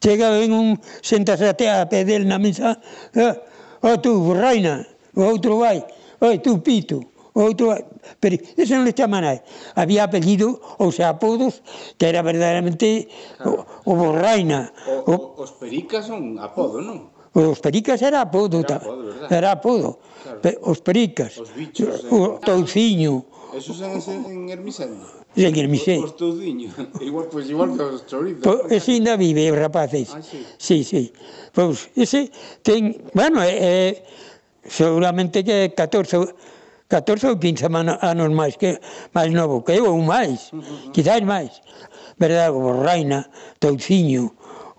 Chega 0.00 0.32
en 0.40 0.52
un 0.52 0.80
sentasate 1.04 1.68
a 1.68 1.84
pedel 1.88 2.24
na 2.24 2.38
mesa, 2.40 2.80
eh, 3.12 3.36
oh, 3.82 4.00
tú, 4.00 4.32
reina, 4.32 4.88
o 5.12 5.22
outro 5.28 5.60
vai, 5.60 5.84
oi, 6.24 6.36
oh, 6.36 6.40
tú, 6.40 6.62
pito, 6.64 7.04
o 7.36 7.40
outro 7.44 7.76
vai. 7.76 7.84
Pero 8.20 8.40
ese 8.56 8.72
non 8.72 8.88
le 8.88 8.96
chama 8.96 9.20
nai. 9.20 9.44
Había 9.76 10.08
apellido, 10.08 10.56
ou 10.80 10.88
sea, 10.88 11.12
apodos, 11.12 11.60
que 12.00 12.08
era 12.08 12.24
verdadeiramente 12.24 13.08
o, 13.44 13.68
o 13.84 13.92
borraina. 13.92 14.72
O, 15.04 15.12
o, 15.12 15.44
os 15.44 15.52
pericas 15.60 16.08
son 16.08 16.40
apodo, 16.40 16.80
non? 16.80 17.15
Os 17.36 17.60
pericas 17.60 18.00
era 18.00 18.24
apodo. 18.24 18.64
Era 18.64 18.80
apodo, 18.80 19.04
verdad? 19.04 19.28
Era 19.28 19.48
apodo. 19.52 19.90
Claro. 20.24 20.40
Pe, 20.40 20.50
os 20.64 20.80
pericas. 20.80 21.36
Os 21.36 21.52
bichos. 21.52 22.08
O 22.08 22.16
eh, 22.16 22.40
O 22.40 22.40
touciño. 22.40 23.28
Esos 23.52 23.76
eran 23.84 24.00
en 24.24 24.48
Hermisendo. 24.48 25.04
En 25.36 25.52
Hermisendo. 25.52 26.08
Os, 26.08 26.12
os 26.12 26.16
touciños. 26.16 26.72
igual, 27.04 27.28
pues, 27.28 27.44
igual 27.52 27.76
que 27.76 27.84
os 27.84 28.08
chorizos. 28.08 28.40
Po, 28.40 28.64
ese 28.72 28.96
ainda 28.96 29.20
vive, 29.20 29.52
rapaces. 29.52 30.16
Ah, 30.16 30.24
sí. 30.24 30.40
Sí, 30.56 30.78
sí. 30.80 31.12
Pois, 31.52 31.92
ese 31.92 32.32
ten... 32.64 32.96
Bueno, 33.12 33.44
eh, 33.44 33.52
eh 33.60 33.92
seguramente 34.64 35.44
que 35.44 35.76
14... 35.76 36.56
14 36.88 37.26
ou 37.26 37.36
15 37.36 37.66
anos 37.66 38.30
máis 38.30 38.54
que 38.54 38.78
máis 39.10 39.34
novo 39.34 39.66
que 39.66 39.74
eu 39.74 39.90
ou 39.90 39.98
máis, 39.98 40.54
uh 40.54 40.62
-huh. 40.62 40.94
quizás 40.94 41.18
máis. 41.26 41.58
Verdade, 42.14 42.54
como 42.54 42.78
Raina, 42.78 43.26
Touciño, 43.58 44.30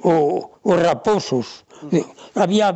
o, 0.07 0.47
o 0.63 0.71
Raposos, 0.71 1.66
había 2.36 2.75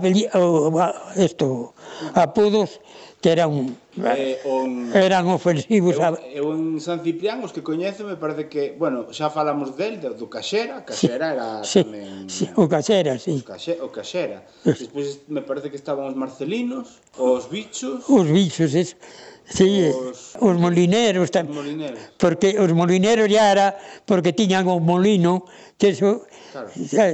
esto 1.16 1.74
apodos 2.14 2.80
que 3.22 3.30
eran 3.32 3.78
eh, 4.02 4.42
on, 4.50 4.90
eran 4.98 5.30
ofensivos 5.30 5.94
eu, 5.94 6.18
eu 6.34 6.46
en 6.58 6.82
San 6.82 7.06
Ciprián 7.06 7.46
os 7.46 7.54
que 7.54 7.62
coñezo 7.62 8.02
me 8.02 8.18
parece 8.18 8.50
que, 8.50 8.74
bueno, 8.74 9.14
xa 9.14 9.30
falamos 9.30 9.78
del 9.78 10.02
do 10.02 10.26
Caxera, 10.26 10.82
Caxera 10.82 11.30
sí, 11.30 11.34
era 11.38 11.48
sí, 11.62 11.80
tamén 11.86 12.26
sí, 12.26 12.50
o 12.58 12.66
Caxera, 12.66 13.14
sí. 13.22 13.46
Caxe, 13.46 13.78
o 13.78 13.94
Caxera. 13.94 14.42
Sí. 14.66 14.90
Despois 14.90 15.22
me 15.30 15.46
parece 15.46 15.70
que 15.70 15.78
estaban 15.78 16.10
os 16.10 16.18
marcelinos, 16.18 16.98
os 17.14 17.46
bichos. 17.46 18.10
Os 18.10 18.26
bichos, 18.26 18.74
es, 18.74 18.98
sí, 19.46 19.86
os, 19.94 20.34
os 20.42 20.56
molineros 20.58 21.30
tamén. 21.30 21.54
Molineros. 21.54 22.02
Porque 22.18 22.58
os 22.58 22.74
molineros 22.74 23.30
ya 23.30 23.54
era 23.54 23.78
porque 24.10 24.34
tiñan 24.34 24.66
o 24.66 24.82
molino, 24.82 25.46
que 25.78 25.94
eso 25.94 26.26
claro. 26.50 26.74
Xa, 26.74 27.06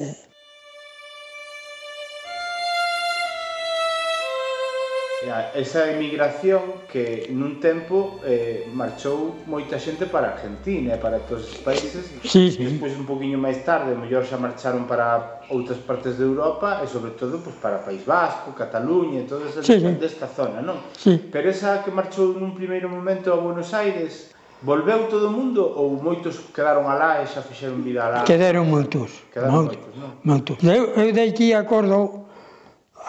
esa 5.55 5.91
emigración 5.91 6.87
que 6.87 7.27
nun 7.33 7.59
tempo 7.59 8.19
eh, 8.23 8.67
marchou 8.71 9.43
moita 9.45 9.77
xente 9.77 10.07
para 10.07 10.33
Argentina 10.35 10.95
e 10.95 10.99
para 10.99 11.19
todos 11.23 11.47
os 11.47 11.59
países 11.61 12.07
sí, 12.23 12.51
sí. 12.51 12.63
despois 12.63 12.95
un 12.95 13.05
poquinho 13.05 13.37
máis 13.37 13.61
tarde 13.61 13.93
mellor 13.93 14.23
xa 14.23 14.39
marcharon 14.39 14.87
para 14.87 15.43
outras 15.51 15.79
partes 15.83 16.17
de 16.17 16.25
Europa 16.25 16.81
e 16.81 16.87
sobre 16.87 17.15
todo 17.15 17.39
pues, 17.43 17.55
para 17.59 17.83
País 17.83 18.03
Vasco, 18.07 18.55
Cataluña 18.55 19.21
e 19.21 19.25
todas 19.27 19.51
esas 19.55 19.67
sí, 19.67 19.79
sí. 19.79 19.91
desta 19.99 20.27
zona 20.27 20.63
non? 20.63 20.79
Sí. 20.95 21.19
pero 21.31 21.51
esa 21.51 21.83
que 21.83 21.91
marchou 21.91 22.35
nun 22.35 22.55
primeiro 22.55 22.87
momento 22.87 23.31
a 23.33 23.37
Buenos 23.37 23.75
Aires 23.75 24.31
volveu 24.61 25.05
todo 25.07 25.27
o 25.27 25.33
mundo 25.33 25.61
ou 25.61 26.01
moitos 26.01 26.39
quedaron 26.55 26.89
alá 26.89 27.21
e 27.21 27.29
xa 27.29 27.45
fixeron 27.45 27.85
vida 27.85 28.09
alá? 28.09 28.25
Quedaron 28.25 28.65
moitos. 28.65 29.21
Quedaron 29.29 29.53
moitos, 29.53 29.77
moitos, 29.77 29.93
non? 29.93 30.09
moitos. 30.25 30.57
Eu, 30.65 30.97
eu 30.97 31.13
aquí 31.13 31.53
acordo 31.53 32.25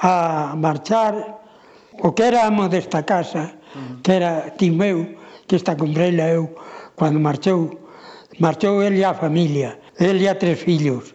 a 0.02 0.52
marchar 0.56 1.38
o 2.02 2.14
que 2.14 2.24
era 2.30 2.46
amo 2.46 2.68
desta 2.68 3.02
casa, 3.02 3.58
que 4.02 4.12
era 4.18 4.54
tío 4.56 4.74
meu, 4.74 5.18
que 5.46 5.56
esta 5.56 5.74
comprei 5.74 6.14
eu 6.14 6.54
cando 6.96 7.18
marchou, 7.18 7.74
marchou 8.38 8.82
ele 8.82 9.04
a 9.04 9.14
familia, 9.14 9.78
ele 9.98 10.28
a 10.28 10.38
tres 10.38 10.60
fillos, 10.62 11.14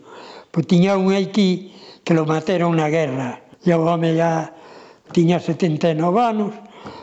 pois 0.51 0.67
tiña 0.67 0.97
un 0.97 1.13
aquí 1.13 1.71
que 2.03 2.13
lo 2.13 2.25
mataron 2.25 2.75
na 2.75 2.89
guerra, 2.89 3.39
e 3.63 3.71
o 3.71 3.79
home 3.79 4.15
ya 4.15 4.51
tiña 5.15 5.39
79 5.39 5.95
anos, 6.19 6.51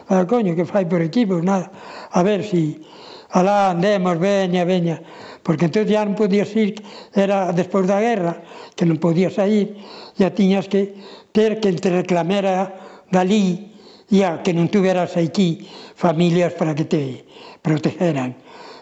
a 0.08 0.26
coño, 0.26 0.52
que 0.52 0.68
fai 0.68 0.84
por 0.84 1.00
aquí, 1.00 1.24
pois 1.24 1.44
nada, 1.44 1.72
a 2.12 2.20
ver 2.22 2.44
si 2.44 2.82
alá 3.30 3.70
andemos, 3.70 4.18
veña, 4.18 4.64
veña, 4.66 5.00
porque 5.42 5.70
entón 5.70 5.86
ya 5.86 6.04
non 6.04 6.18
podías 6.18 6.50
ir, 6.52 6.82
era 7.14 7.54
despois 7.54 7.86
da 7.88 8.02
guerra, 8.02 8.42
que 8.76 8.84
non 8.84 9.00
podías 9.00 9.38
sair, 9.38 9.72
ya 10.18 10.28
tiñas 10.34 10.68
que 10.68 10.98
ter 11.32 11.62
que 11.62 11.72
te 11.72 11.88
reclamera 11.88 12.74
dali 13.08 13.69
e 14.10 14.26
a 14.26 14.42
que 14.42 14.50
non 14.50 14.66
tuveras 14.66 15.14
aquí 15.14 15.70
familias 15.94 16.52
para 16.58 16.74
que 16.74 16.84
te 16.84 17.24
protegeran. 17.62 18.34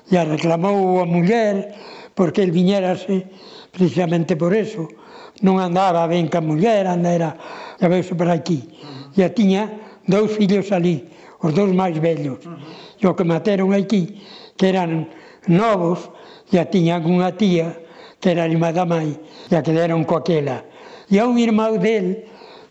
E 0.09 0.17
a 0.17 0.25
reclamou 0.25 0.99
a 0.99 1.05
muller 1.05 1.77
porque 2.17 2.41
el 2.41 2.51
viñerase 2.51 3.29
precisamente 3.71 4.35
por 4.35 4.57
eso. 4.57 4.89
Non 5.45 5.61
andaba 5.61 6.09
ben 6.09 6.33
ca 6.33 6.41
muller, 6.41 6.89
andara 6.89 7.37
ya 7.77 7.87
verse 7.87 8.17
para 8.17 8.33
aquí. 8.33 8.65
E 9.15 9.21
a 9.23 9.31
tiña 9.31 9.69
dous 10.09 10.33
fillos 10.33 10.73
ali, 10.73 11.05
os 11.45 11.53
dous 11.53 11.71
máis 11.77 11.95
vellos. 12.01 12.41
E 12.99 13.05
o 13.07 13.15
que 13.15 13.23
materon 13.23 13.77
aquí, 13.77 14.19
que 14.57 14.73
eran 14.73 15.13
novos, 15.47 16.09
e 16.49 16.57
a 16.57 16.65
tiñan 16.67 17.05
unha 17.05 17.37
tía, 17.37 17.77
que 18.19 18.33
era 18.33 18.49
irmá 18.49 18.73
da 18.73 18.89
mãe, 18.89 19.15
e 19.47 19.53
a 19.55 19.61
que 19.61 19.77
deron 19.77 20.09
coaquela. 20.09 20.65
E 21.13 21.21
a 21.21 21.29
un 21.29 21.37
irmão 21.37 21.77
del, 21.77 22.27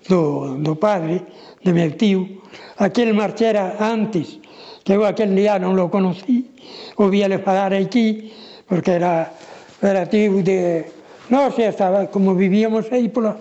do, 0.08 0.58
do 0.60 0.76
padre, 0.76 1.22
de 1.64 1.72
meu 1.74 1.92
tío, 1.96 2.42
aquel 2.78 3.14
marchera 3.14 3.76
antes, 3.80 4.40
que 4.84 4.94
eu 4.94 5.04
aquel 5.04 5.36
día 5.36 5.60
non 5.60 5.76
lo 5.76 5.92
conocí, 5.92 6.48
o 6.96 7.12
le 7.12 7.40
falar 7.40 7.74
aquí, 7.74 8.34
porque 8.68 8.96
era, 8.96 9.32
era 9.82 10.08
tío 10.08 10.42
de... 10.44 10.86
Non 11.28 11.52
sei, 11.52 11.68
estaba, 11.68 12.08
como 12.08 12.32
vivíamos 12.40 12.88
aí 12.88 13.12
pola 13.12 13.36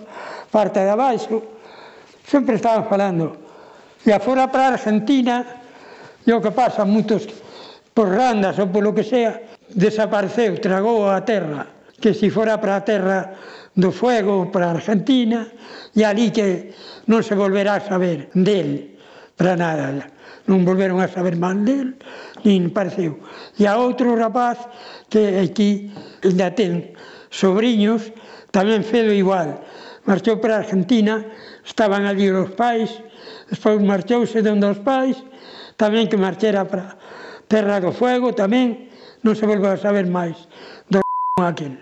parte 0.51 0.83
de 0.83 0.91
abaixo, 0.91 1.39
sempre 2.27 2.59
estaban 2.59 2.83
falando. 2.91 3.31
E 4.03 4.11
afora 4.11 4.51
para 4.51 4.75
Argentina, 4.75 5.63
e 6.27 6.31
o 6.35 6.43
que 6.43 6.51
pasa, 6.51 6.83
moitos 6.83 7.23
por 7.95 8.11
randas 8.11 8.59
ou 8.59 8.67
polo 8.67 8.91
que 8.91 9.07
sea, 9.07 9.39
desapareceu, 9.71 10.59
tragou 10.59 11.07
a 11.07 11.23
terra, 11.23 11.67
que 11.95 12.11
se 12.11 12.27
fora 12.27 12.59
para 12.59 12.75
a 12.75 12.83
terra 12.83 13.19
do 13.77 13.93
fuego 13.93 14.49
para 14.49 14.73
Argentina 14.73 15.45
e 15.93 16.01
ali 16.01 16.33
que 16.33 16.73
non 17.05 17.21
se 17.21 17.37
volverá 17.37 17.77
a 17.77 17.85
saber 17.85 18.33
del 18.33 18.97
para 19.37 19.53
nada. 19.53 20.09
Non 20.49 20.65
volveron 20.65 20.97
a 20.97 21.07
saber 21.07 21.37
máis 21.37 21.61
del, 21.61 21.93
nin 22.41 22.73
pareceu. 22.73 23.21
E 23.55 23.69
a 23.69 23.77
outro 23.77 24.17
rapaz 24.17 24.57
que 25.13 25.37
aquí 25.37 25.93
ainda 26.25 26.49
ten 26.57 26.97
sobrinhos, 27.29 28.09
tamén 28.49 28.81
fedo 28.81 29.13
igual. 29.13 29.61
Marchou 30.09 30.41
para 30.41 30.63
Argentina, 30.63 31.21
estaban 31.61 32.07
ali 32.09 32.31
os 32.31 32.49
pais, 32.57 32.89
despois 33.51 33.77
marchouse 33.83 34.41
donde 34.41 34.65
os 34.73 34.79
pais, 34.81 35.19
tamén 35.77 36.09
que 36.09 36.17
marchera 36.17 36.65
para 36.65 36.97
Terra 37.45 37.77
do 37.77 37.93
Fuego, 37.93 38.33
tamén 38.33 38.89
non 39.21 39.37
se 39.37 39.45
volveu 39.45 39.75
a 39.75 39.77
saber 39.77 40.07
máis 40.09 40.35
do 40.89 41.03
aquel. 41.43 41.77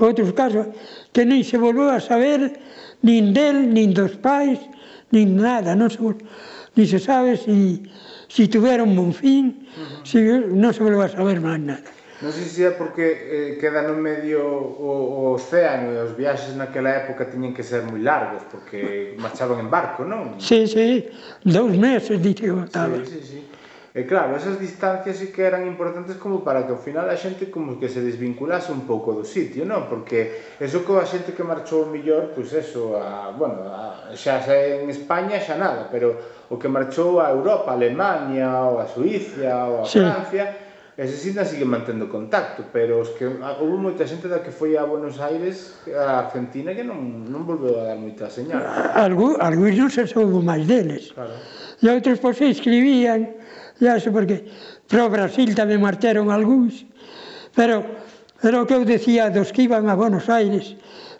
Outros 0.00 0.32
casos, 0.32 0.72
que 1.16 1.24
nin 1.24 1.40
se 1.48 1.56
volveu 1.56 1.88
a 1.88 1.96
saber 1.96 2.60
nin 3.00 3.32
del, 3.32 3.72
nin 3.72 3.96
dos 3.96 4.20
pais, 4.20 4.60
nin 5.16 5.40
nada, 5.40 5.72
non 5.72 5.88
se, 5.88 5.96
nin 6.76 6.84
se 6.84 7.00
sabe 7.00 7.40
si, 7.40 7.80
si 8.28 8.52
tuveron 8.52 8.92
bon 8.92 9.16
fin, 9.16 9.48
uh 9.48 9.80
-huh. 9.80 10.04
si, 10.04 10.20
non 10.52 10.76
se 10.76 10.84
volveu 10.84 11.00
a 11.00 11.08
saber 11.08 11.40
máis 11.40 11.56
nada. 11.56 11.88
Non 12.20 12.28
sei 12.36 12.44
se 12.44 12.68
é 12.68 12.72
porque 12.76 13.04
eh, 13.32 13.56
queda 13.56 13.80
no 13.80 13.96
medio 13.96 14.44
o, 14.44 15.32
o 15.32 15.40
océano 15.40 15.88
e 15.96 16.04
os 16.04 16.12
viaxes 16.12 16.52
naquela 16.52 16.92
época 16.92 17.24
tiñen 17.32 17.56
que 17.56 17.64
ser 17.64 17.88
moi 17.88 18.00
largos 18.04 18.44
porque 18.52 19.16
marchaban 19.16 19.56
en 19.64 19.72
barco, 19.72 20.04
non? 20.04 20.36
Sí, 20.36 20.68
sí, 20.68 21.08
dous 21.48 21.72
meses, 21.72 22.20
dixo, 22.20 22.60
estaba. 22.60 23.00
Sí, 23.08 23.08
sí, 23.08 23.20
sí. 23.24 23.40
E 23.96 24.04
claro, 24.04 24.36
esas 24.36 24.60
distancias 24.60 25.16
sí 25.16 25.32
que 25.32 25.40
eran 25.40 25.64
importantes 25.64 26.20
como 26.20 26.44
para 26.44 26.68
que 26.68 26.72
ao 26.76 26.76
final 26.76 27.08
a 27.08 27.16
xente 27.16 27.48
como 27.48 27.80
que 27.80 27.88
se 27.88 28.04
desvinculase 28.04 28.68
un 28.68 28.84
pouco 28.84 29.16
do 29.16 29.24
sitio, 29.24 29.64
non? 29.64 29.88
Porque 29.88 30.52
eso 30.60 30.84
que 30.84 30.92
a 31.00 31.08
xente 31.08 31.32
que 31.32 31.40
marchou 31.40 31.88
mellor, 31.88 32.36
pois 32.36 32.52
eso, 32.52 33.00
a, 33.00 33.32
bueno, 33.32 33.64
a, 33.64 34.12
xa, 34.12 34.44
xa 34.44 34.52
en 34.52 34.92
España 34.92 35.40
xa 35.40 35.56
nada, 35.56 35.88
pero 35.88 36.12
o 36.52 36.60
que 36.60 36.68
marchou 36.68 37.24
a 37.24 37.32
Europa, 37.32 37.72
a 37.72 37.76
Alemania, 37.80 38.68
ou 38.68 38.76
a 38.76 38.84
Suiza, 38.84 39.64
ou 39.64 39.80
a 39.80 39.88
sí. 39.88 40.04
Francia, 40.04 40.44
ese 41.00 41.16
sí 41.16 41.32
sigue 41.32 41.64
mantendo 41.64 42.12
contacto, 42.12 42.68
pero 42.68 43.00
os 43.00 43.16
que 43.16 43.24
houve 43.24 43.80
moita 43.80 44.04
xente 44.04 44.28
da 44.28 44.44
que 44.44 44.52
foi 44.52 44.76
a 44.76 44.84
Buenos 44.84 45.16
Aires, 45.24 45.72
a 45.88 46.28
Argentina, 46.28 46.76
que 46.76 46.84
non, 46.84 47.24
non 47.32 47.48
volveu 47.48 47.80
a 47.80 47.88
dar 47.88 47.96
moita 47.96 48.28
señal. 48.28 48.60
Algú, 48.92 49.40
algúns 49.40 49.72
non 49.72 49.88
se 49.88 50.04
soubo 50.04 50.44
máis 50.44 50.68
deles. 50.68 51.16
Claro. 51.16 51.32
E 51.80 51.88
outros, 51.92 52.20
pois, 52.20 52.40
escribían, 52.40 53.36
e 53.80 53.84
eso 53.84 54.08
porque 54.08 54.48
pro 54.88 55.12
Brasil 55.12 55.52
tamén 55.52 55.84
marcharon 55.84 56.32
algúns, 56.32 56.84
pero 57.52 57.84
era 58.40 58.62
o 58.62 58.66
que 58.68 58.76
eu 58.76 58.84
decía 58.84 59.28
dos 59.28 59.52
que 59.52 59.68
iban 59.68 59.88
a 59.88 59.96
Buenos 59.96 60.28
Aires, 60.32 60.76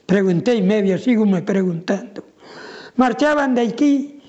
preguntei 0.08 0.60
media, 0.64 0.96
sigo 0.96 1.24
me 1.24 1.42
preguntando. 1.42 2.24
Marchaban 2.96 3.52
de 3.52 3.68
aquí 3.68 4.22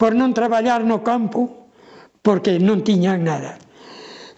por 0.00 0.16
non 0.16 0.32
traballar 0.32 0.80
no 0.84 1.04
campo, 1.04 1.68
porque 2.24 2.56
non 2.56 2.80
tiñan 2.80 3.24
nada. 3.24 3.60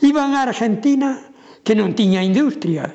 Iban 0.02 0.34
a 0.34 0.44
Argentina 0.44 1.22
que 1.62 1.78
non 1.78 1.94
tiña 1.94 2.22
industria, 2.22 2.90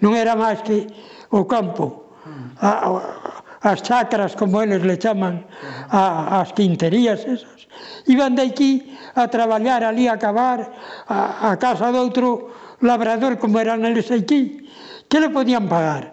non 0.00 0.16
era 0.16 0.32
máis 0.32 0.64
que 0.64 0.88
o 1.32 1.44
campo, 1.44 2.16
a, 2.60 2.70
a, 2.88 3.72
as 3.72 3.80
chacras, 3.84 4.36
como 4.36 4.60
eles 4.60 4.82
le 4.84 4.96
chaman, 4.96 5.44
a, 5.88 6.40
as 6.40 6.52
quinterías 6.52 7.24
esas, 7.24 7.61
Iban 8.06 8.34
de 8.34 8.42
aquí 8.42 8.72
a 9.14 9.28
traballar 9.28 9.84
ali 9.84 10.08
a 10.08 10.18
cavar 10.18 10.72
a, 11.06 11.50
a 11.50 11.56
casa 11.56 11.92
de 11.92 11.98
outro 11.98 12.50
labrador 12.82 13.38
como 13.38 13.60
eran 13.60 13.84
eles 13.86 14.10
aquí. 14.10 14.66
Que 15.06 15.20
le 15.20 15.30
podían 15.30 15.68
pagar? 15.68 16.12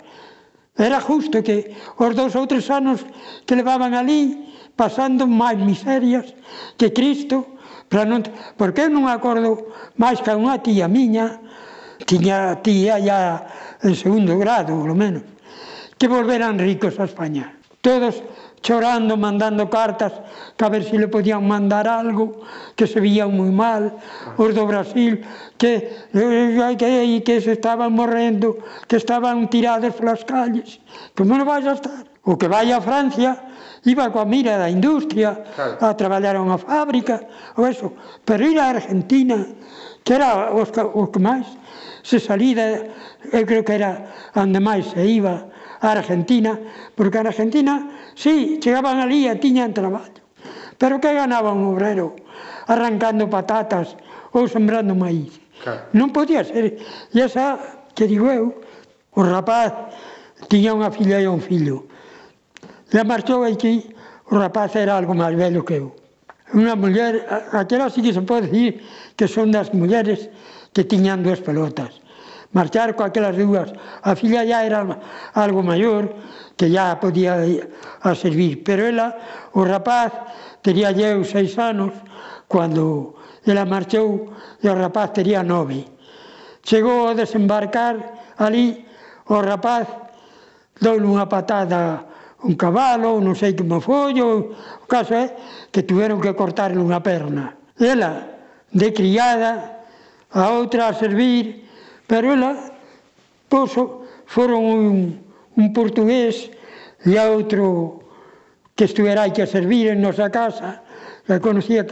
Era 0.80 1.02
justo 1.02 1.43
que 1.43 1.76
os 2.00 2.12
dous 2.15 2.36
ou 2.39 2.48
tres 2.48 2.72
anos 2.72 3.04
que 3.43 3.56
levaban 3.56 3.91
ali 3.91 4.48
pasando 4.80 5.28
máis 5.28 5.60
miserias 5.60 6.32
que 6.80 6.95
Cristo, 6.95 7.60
para 7.91 8.08
non... 8.08 8.24
porque 8.56 8.88
eu 8.88 8.89
non 8.93 9.12
acordo 9.12 9.76
máis 10.00 10.24
que 10.24 10.32
unha 10.32 10.63
tía 10.63 10.88
miña, 10.88 11.43
tiña 12.08 12.63
tía 12.63 12.95
ya 12.95 13.43
en 13.84 13.91
segundo 14.00 14.39
grado, 14.39 14.72
polo 14.80 14.95
menos, 14.95 15.28
que 16.00 16.08
volveran 16.08 16.56
ricos 16.56 16.95
a 16.95 17.12
España. 17.12 17.52
Todos 17.84 18.24
chorando, 18.62 19.17
mandando 19.17 19.69
cartas 19.69 20.13
que 20.58 20.65
a 20.65 20.69
ver 20.69 20.84
se 20.84 20.91
si 20.91 20.98
le 20.98 21.08
podían 21.08 21.48
mandar 21.48 21.88
algo, 21.88 22.43
que 22.76 22.88
se 22.88 23.00
vían 23.00 23.32
moi 23.32 23.52
mal, 23.52 23.95
os 24.36 24.52
do 24.52 24.67
Brasil, 24.67 25.24
que, 25.56 25.88
que, 26.12 27.24
que 27.24 27.36
se 27.39 27.56
estaban 27.56 27.95
morrendo, 27.95 28.60
que 28.88 28.98
estaban 29.00 29.48
tirados 29.48 29.95
polas 29.95 30.24
calles. 30.28 30.84
Como 31.15 31.36
non 31.39 31.48
vais 31.48 31.63
a 31.63 31.80
estar? 31.80 32.04
O 32.28 32.36
que 32.36 32.52
vai 32.52 32.67
a 32.76 32.84
Francia 32.84 33.39
iba 33.88 34.12
coa 34.12 34.28
mira 34.28 34.60
da 34.60 34.67
industria 34.67 35.39
claro. 35.56 35.80
a 35.80 35.95
traballar 35.95 36.36
a 36.36 36.43
unha 36.43 36.60
fábrica, 36.60 37.24
ou 37.56 37.63
eso. 37.63 37.95
Pero 38.28 38.43
ir 38.43 38.60
a 38.60 38.76
Argentina, 38.76 39.48
que 40.04 40.13
era 40.19 40.52
os 40.52 40.67
que, 40.67 40.84
os 40.84 41.08
que 41.10 41.22
máis 41.24 41.48
se 42.04 42.19
salida, 42.19 42.91
eu 43.32 43.43
creo 43.48 43.63
que 43.63 43.76
era 43.80 44.04
onde 44.36 44.60
máis 44.60 44.91
se 44.91 45.00
iba, 45.00 45.48
a 45.81 45.91
Argentina, 45.91 46.59
porque 46.95 47.17
en 47.19 47.27
Argentina, 47.27 47.73
sí, 48.15 48.59
chegaban 48.59 48.99
ali 48.99 49.27
e 49.27 49.35
tiñan 49.39 49.73
traballo. 49.73 50.19
Pero 50.79 50.99
que 50.99 51.11
ganaba 51.11 51.51
un 51.51 51.75
obrero 51.75 52.15
arrancando 52.67 53.27
patatas 53.27 53.95
ou 54.31 54.47
sembrando 54.47 54.95
maíz? 54.95 55.39
Claro. 55.59 55.91
Non 55.91 56.15
podía 56.15 56.43
ser. 56.43 56.79
E 57.11 57.19
esa, 57.19 57.59
que 57.91 58.07
digo 58.07 58.31
eu, 58.31 58.55
o 59.15 59.21
rapaz 59.23 59.91
tiña 60.47 60.71
unha 60.71 60.91
filla 60.91 61.19
e 61.19 61.27
un 61.27 61.43
fillo. 61.43 61.87
E 62.91 63.01
marchou 63.03 63.43
aquí, 63.43 63.91
o 64.31 64.39
rapaz 64.39 64.75
era 64.79 64.95
algo 64.95 65.11
máis 65.11 65.35
velho 65.35 65.67
que 65.67 65.83
eu. 65.83 65.95
Unha 66.55 66.73
muller, 66.73 67.27
aquela 67.53 67.91
sí 67.93 68.01
que 68.01 68.15
se 68.15 68.23
pode 68.25 68.49
dicir 68.49 68.81
que 69.13 69.27
son 69.29 69.51
das 69.53 69.69
mulleres 69.75 70.31
que 70.73 70.87
tiñan 70.87 71.21
dúas 71.21 71.43
pelotas 71.43 72.01
marchar 72.51 72.95
coaquelas 72.95 73.38
dúas. 73.38 73.69
A 74.01 74.15
filla 74.15 74.43
ya 74.43 74.65
era 74.65 74.85
algo 75.33 75.62
maior, 75.62 76.09
que 76.57 76.69
ya 76.69 76.99
podía 76.99 77.39
a 78.01 78.15
servir, 78.15 78.63
pero 78.63 78.85
ela, 78.85 79.15
o 79.53 79.63
rapaz, 79.63 80.12
tería 80.62 80.91
eu 80.91 81.23
seis 81.23 81.55
anos, 81.55 81.93
cando 82.49 83.15
ela 83.45 83.63
marchou, 83.65 84.33
e 84.59 84.67
o 84.67 84.75
rapaz 84.75 85.15
tería 85.15 85.41
nove. 85.43 85.88
Chegou 86.65 87.07
a 87.07 87.15
desembarcar 87.15 88.35
ali, 88.38 88.83
o 89.31 89.39
rapaz 89.39 89.88
dou 90.81 90.99
unha 90.99 91.27
patada 91.31 92.09
un 92.43 92.55
cabalo, 92.55 93.19
non 93.19 93.35
sei 93.35 93.51
que 93.51 93.67
me 93.67 93.83
follo, 93.83 94.55
o 94.55 94.88
caso 94.88 95.12
é 95.12 95.35
que 95.71 95.83
tuveron 95.83 96.23
que 96.23 96.31
cortarle 96.35 96.79
unha 96.79 97.03
perna. 97.03 97.55
Ela, 97.75 98.23
de 98.71 98.95
criada, 98.95 99.83
a 100.31 100.55
outra 100.55 100.88
a 100.88 100.95
servir, 100.95 101.67
Pero 102.10 102.34
ela 102.34 102.58
poso 103.45 104.10
foron 104.26 104.65
un, 104.65 104.89
un 105.54 105.67
portugués 105.78 106.50
e 107.06 107.13
outro 107.22 108.02
que 108.74 108.89
estuvera 108.89 109.30
aí 109.30 109.32
que 109.32 109.45
a 109.45 109.50
servir 109.50 109.93
en 109.93 110.02
nosa 110.02 110.34
casa, 110.34 110.82
que 111.30 111.38
conocía, 111.38 111.86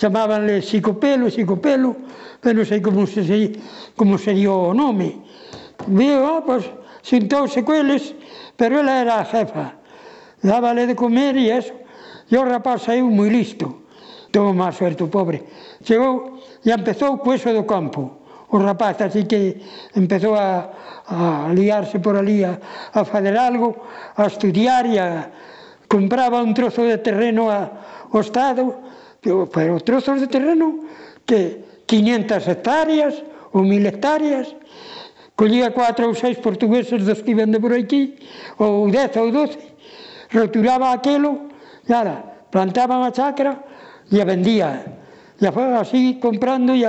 chamábanle 0.00 0.64
Xicopelo, 0.64 1.28
Xicopelo, 1.28 1.92
pero 2.40 2.56
non 2.56 2.64
sei 2.64 2.80
como, 2.80 3.04
se, 3.04 3.20
como 3.92 4.16
sería 4.16 4.48
o 4.48 4.72
nome. 4.72 5.20
Veo, 5.92 6.24
ah, 6.24 6.40
pois, 6.40 6.64
sentouse 7.04 7.60
coeles, 7.60 8.16
pero 8.56 8.80
ela 8.80 8.96
era 8.96 9.20
a 9.20 9.28
jefa. 9.28 9.76
Dábale 10.40 10.88
de 10.88 10.96
comer 10.96 11.36
e 11.36 11.52
eso. 11.52 11.76
E 12.32 12.34
o 12.38 12.48
rapaz 12.48 12.88
saiu 12.88 13.12
moi 13.12 13.28
listo. 13.28 13.84
Tuvo 14.32 14.56
má 14.56 14.72
suerte 14.72 15.04
o 15.04 15.12
pobre. 15.12 15.44
Chegou 15.84 16.40
e 16.64 16.72
empezou 16.72 17.20
co 17.20 17.36
eso 17.36 17.52
do 17.52 17.68
campo 17.68 18.19
o 18.50 18.58
rapaz, 18.58 19.00
así 19.00 19.24
que 19.24 19.62
empezou 19.94 20.34
a, 20.34 20.70
a 21.06 21.54
liarse 21.54 21.98
por 22.02 22.18
ali, 22.18 22.42
a, 22.42 22.58
a 22.92 23.04
fazer 23.04 23.38
algo, 23.38 23.86
a 24.16 24.26
estudiar 24.26 24.86
e 24.86 24.98
a 24.98 25.30
compraba 25.90 26.42
un 26.42 26.54
trozo 26.54 26.86
de 26.86 26.98
terreno 26.98 27.50
a, 27.50 28.06
ao 28.10 28.20
Estado, 28.22 28.78
pero, 29.20 29.80
trozos 29.82 30.22
de 30.22 30.30
terreno 30.30 30.86
que 31.26 31.82
500 31.86 32.46
hectáreas 32.46 33.14
ou 33.50 33.66
1000 33.66 33.86
hectáreas, 33.86 34.54
collía 35.34 35.74
cuatro 35.74 36.06
ou 36.06 36.14
seis 36.14 36.38
portugueses 36.38 37.02
dos 37.02 37.22
que 37.26 37.34
iban 37.34 37.50
de 37.50 37.58
por 37.58 37.74
aquí, 37.74 38.14
ou 38.62 38.86
dez 38.86 39.10
ou 39.18 39.34
doce, 39.34 39.58
roturaba 40.30 40.94
aquelo, 40.94 41.50
e 41.82 41.90
ara, 41.90 42.46
plantaban 42.54 43.02
a 43.02 43.10
chacra 43.10 43.58
e 44.06 44.22
a 44.22 44.24
vendía 44.24 44.99
ya 45.40 45.50
foi 45.52 45.72
así 45.74 46.18
comprando 46.20 46.74
y 46.74 46.84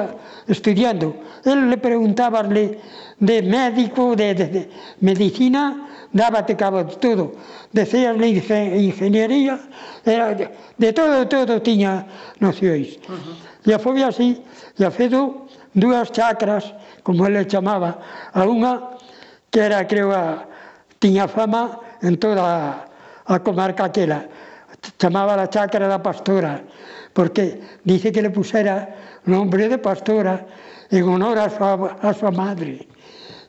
estudiando. 0.47 1.15
El 1.45 1.69
le 1.69 1.77
preguntaba 1.77 2.43
de 2.43 3.41
médico, 3.41 4.15
de, 4.15 4.35
de, 4.35 4.45
de 4.47 4.69
medicina, 4.99 5.87
dábate 6.11 6.55
cabo 6.55 6.83
de 6.83 6.95
todo. 6.95 7.33
Decíasle 7.71 8.27
ingeniería, 8.27 9.59
era 10.05 10.35
de, 10.35 10.49
de, 10.77 10.93
todo, 10.93 11.27
todo 11.27 11.61
tiña 11.61 12.05
nocións. 12.39 12.99
Uh 13.07 13.15
-huh. 13.15 13.35
Ya 13.63 13.77
foi 13.79 14.03
así, 14.03 14.43
ya 14.75 14.91
fedo 14.91 15.47
dúas 15.73 16.11
chacras, 16.11 16.73
como 17.03 17.25
ele 17.25 17.45
chamaba, 17.47 17.99
a 18.33 18.43
unha 18.43 18.97
que 19.51 19.59
era, 19.61 19.85
creo, 19.87 20.11
a, 20.11 20.49
tiña 20.99 21.27
fama 21.27 21.79
en 22.01 22.17
toda 22.17 22.43
a, 22.45 23.33
a 23.33 23.39
comarca 23.39 23.85
aquela, 23.85 24.25
chamaba 25.01 25.35
la 25.35 25.49
chacra 25.49 25.87
da 25.87 25.97
pastora, 25.97 26.61
porque 27.13 27.57
dice 27.83 28.11
que 28.11 28.21
le 28.21 28.29
pusera 28.29 28.85
nombre 29.25 29.67
de 29.67 29.79
pastora 29.81 30.45
en 30.91 31.03
honor 31.09 31.39
a 31.39 31.49
su, 31.49 31.63
a 31.65 32.13
su 32.13 32.31
madre, 32.31 32.85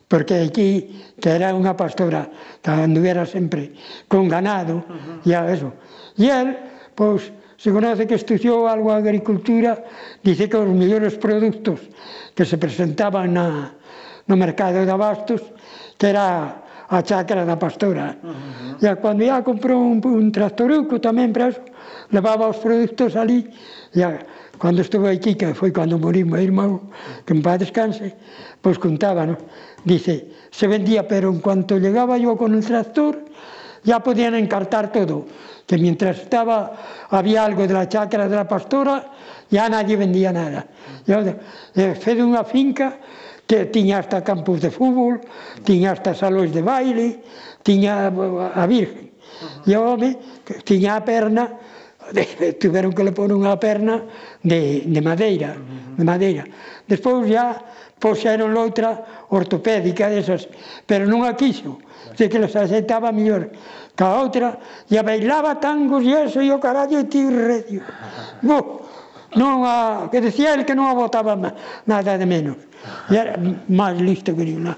porque 0.09 0.49
aquí, 0.49 1.05
que 1.21 1.29
era 1.29 1.53
una 1.55 1.77
pastora, 1.77 2.31
anduviera 2.65 3.27
siempre 3.27 3.73
con 4.09 4.29
ganado 4.29 4.77
uh 4.77 4.81
-huh. 4.81 5.29
y 5.29 5.33
a 5.35 5.53
eso. 5.53 5.75
Y 6.17 6.29
él, 6.29 6.57
pues, 6.95 7.31
se 7.59 7.71
conoce 7.71 8.07
que 8.07 8.15
estudió 8.15 8.67
algo 8.67 8.91
de 8.93 9.12
agricultura, 9.12 9.85
dice 10.23 10.49
que 10.49 10.57
os 10.57 10.69
mellores 10.69 11.21
produtos 11.21 11.81
que 12.35 12.47
se 12.47 12.57
presentaban 12.57 13.35
na, 13.35 13.77
no 14.27 14.37
mercado 14.37 14.87
de 14.87 14.91
abastos, 14.91 15.43
que 15.99 16.09
era 16.09 16.62
a 16.92 17.00
chacra 17.00 17.44
da 17.44 17.57
pastora. 17.57 18.16
Uh 18.20 18.28
-huh. 18.28 18.92
E 18.92 18.96
cando 19.00 19.24
ia 19.24 19.40
comprou 19.40 19.81
un, 19.81 19.98
un 20.05 20.28
tractoruco 20.28 21.00
tamén 21.00 21.33
para 21.33 21.48
eso, 21.48 21.64
levaba 22.12 22.52
os 22.52 22.61
produtos 22.61 23.16
ali, 23.16 23.48
e 23.96 24.05
a, 24.05 24.20
cando 24.61 24.85
estuve 24.85 25.09
aquí, 25.09 25.33
que 25.35 25.57
foi 25.57 25.72
cando 25.72 25.96
morí 25.96 26.20
meu 26.22 26.42
irmão, 26.42 26.92
que 27.24 27.33
en 27.33 27.40
paz 27.40 27.59
descanse, 27.64 28.12
pois 28.61 28.76
contaba, 28.76 29.24
no? 29.24 29.37
dice, 29.85 30.28
se 30.50 30.68
vendía, 30.68 31.09
pero 31.09 31.33
en 31.33 31.40
cuanto 31.40 31.78
llegaba 31.78 32.18
yo 32.18 32.37
con 32.37 32.55
el 32.55 32.64
tractor, 32.64 33.24
ya 33.83 33.98
podían 34.00 34.35
encartar 34.35 34.92
todo, 34.92 35.26
que 35.66 35.78
mientras 35.78 36.20
estaba, 36.20 36.76
había 37.09 37.44
algo 37.44 37.66
de 37.66 37.74
la 37.74 37.88
chacra 37.88 38.28
de 38.28 38.37
la 38.37 38.46
pastora, 38.46 39.11
ya 39.50 39.68
nadie 39.68 39.96
vendía 39.96 40.31
nada. 40.33 40.66
Yo, 41.07 41.18
eh, 41.74 41.94
fue 41.98 42.14
de 42.14 42.22
una 42.22 42.44
finca, 42.44 42.98
tiña 43.71 44.01
hasta 44.01 44.25
campos 44.25 44.61
de 44.61 44.71
fútbol, 44.71 45.21
tiña 45.65 45.93
hasta 45.93 46.15
salóis 46.15 46.53
de 46.53 46.62
baile, 46.62 47.21
tiña 47.62 48.09
a 48.09 48.65
Virgen. 48.67 49.12
E 49.67 49.75
o 49.77 49.83
home 49.83 50.17
tiña 50.65 50.97
a 50.97 51.05
perna, 51.05 51.45
de, 52.12 52.25
tiveron 52.61 52.93
que 52.93 53.05
le 53.05 53.12
poner 53.12 53.37
unha 53.37 53.57
perna 53.61 54.03
de, 54.43 54.87
de 54.88 55.01
madeira, 55.01 55.55
de 55.97 56.05
madeira. 56.05 56.45
Despois 56.88 57.29
ya 57.29 57.61
poxeron 58.03 58.51
outra 58.59 59.29
ortopédica 59.31 60.11
desas, 60.11 60.51
pero 60.88 61.07
non 61.07 61.23
a 61.23 61.38
quiso, 61.38 61.79
de 62.19 62.27
que 62.27 62.43
les 62.43 62.55
aceitaba 62.59 63.15
mellor 63.15 63.55
que 63.95 64.03
a 64.03 64.19
outra, 64.19 64.59
e 64.91 64.99
bailaba 65.05 65.61
tangos 65.61 66.03
e 66.03 66.17
eso, 66.17 66.41
e 66.43 66.51
o 66.51 66.59
carallo 66.59 66.99
e 66.99 67.07
ti 67.07 67.23
redio. 67.29 67.85
Bo, 68.43 68.59
non 69.37 69.64
a, 69.64 70.09
que 70.12 70.21
decía 70.21 70.53
el 70.53 70.64
que 70.68 70.77
non 70.77 70.88
a 70.88 70.95
botaba 70.97 71.37
nada 71.87 72.18
de 72.18 72.27
menos. 72.27 72.57
E 73.09 73.16
era 73.16 73.38
máis 73.71 73.97
listo 74.01 74.35
que 74.35 74.45
ninguna. 74.45 74.77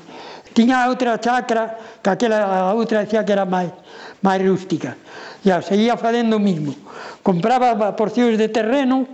Tiña 0.55 0.87
outra 0.87 1.19
chacra, 1.19 1.99
que 1.99 2.11
aquela 2.11 2.71
a 2.71 2.75
outra 2.79 3.03
decía 3.03 3.27
que 3.27 3.35
era 3.35 3.43
máis, 3.43 3.75
máis 4.23 4.39
rústica. 4.39 4.95
E 5.43 5.51
seguía 5.67 5.99
facendo 5.99 6.39
o 6.39 6.43
mismo. 6.43 6.73
Compraba 7.27 7.75
porcións 7.99 8.39
de 8.39 8.49
terreno, 8.49 9.09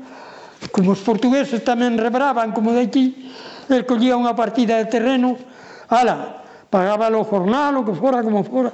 como 0.69 0.93
os 0.93 1.01
portugueses 1.01 1.65
tamén 1.65 1.97
rebraban, 1.97 2.53
como 2.53 2.77
de 2.77 2.85
aquí, 2.85 3.33
el 3.73 3.89
collía 3.89 4.21
unha 4.21 4.37
partida 4.37 4.77
de 4.77 4.93
terreno, 4.93 5.41
ala, 5.89 6.45
pagaba 6.69 7.09
o 7.09 7.25
jornal, 7.25 7.81
o 7.81 7.87
que 7.89 7.97
fora, 7.97 8.21
como 8.21 8.45
fora, 8.45 8.71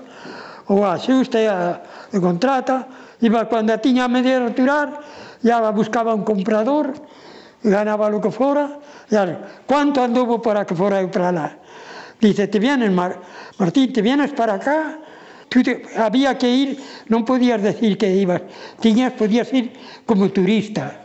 ou 0.67 0.83
a 0.83 0.99
xusta 0.99 1.39
e 1.39 1.47
a, 1.47 1.79
a 2.11 2.19
contrata, 2.19 2.91
iba 3.23 3.47
cando 3.47 3.71
a 3.71 3.79
tiña 3.79 4.05
a 4.05 4.11
media 4.11 4.43
de 4.43 4.51
retirar, 4.51 4.89
y 5.47 5.51
ahora 5.51 5.71
buscaba 5.71 6.13
un 6.13 6.25
comprador, 6.25 6.93
ganaba 7.63 8.11
lo 8.11 8.21
que 8.21 8.33
fora 8.33 8.81
e 9.07 9.15
ahora, 9.15 9.63
¿cuánto 9.63 10.03
anduvo 10.03 10.43
para 10.43 10.67
que 10.67 10.75
fora 10.75 10.99
eu 10.99 11.07
para 11.07 11.31
allá? 11.31 11.63
Dice, 12.19 12.51
te 12.51 12.59
vienes, 12.59 12.91
Mar 12.91 13.23
Martín, 13.57 13.93
te 13.93 14.03
vienes 14.03 14.35
para 14.35 14.55
acá, 14.55 14.99
tú 15.49 15.63
te, 15.63 15.87
había 15.95 16.35
que 16.35 16.51
ir, 16.51 16.83
non 17.07 17.23
podías 17.23 17.63
decir 17.63 17.95
que 17.95 18.11
ibas, 18.11 18.43
tiñas, 18.83 19.15
podías 19.15 19.47
ir 19.55 19.71
como 20.03 20.35
turista, 20.35 20.99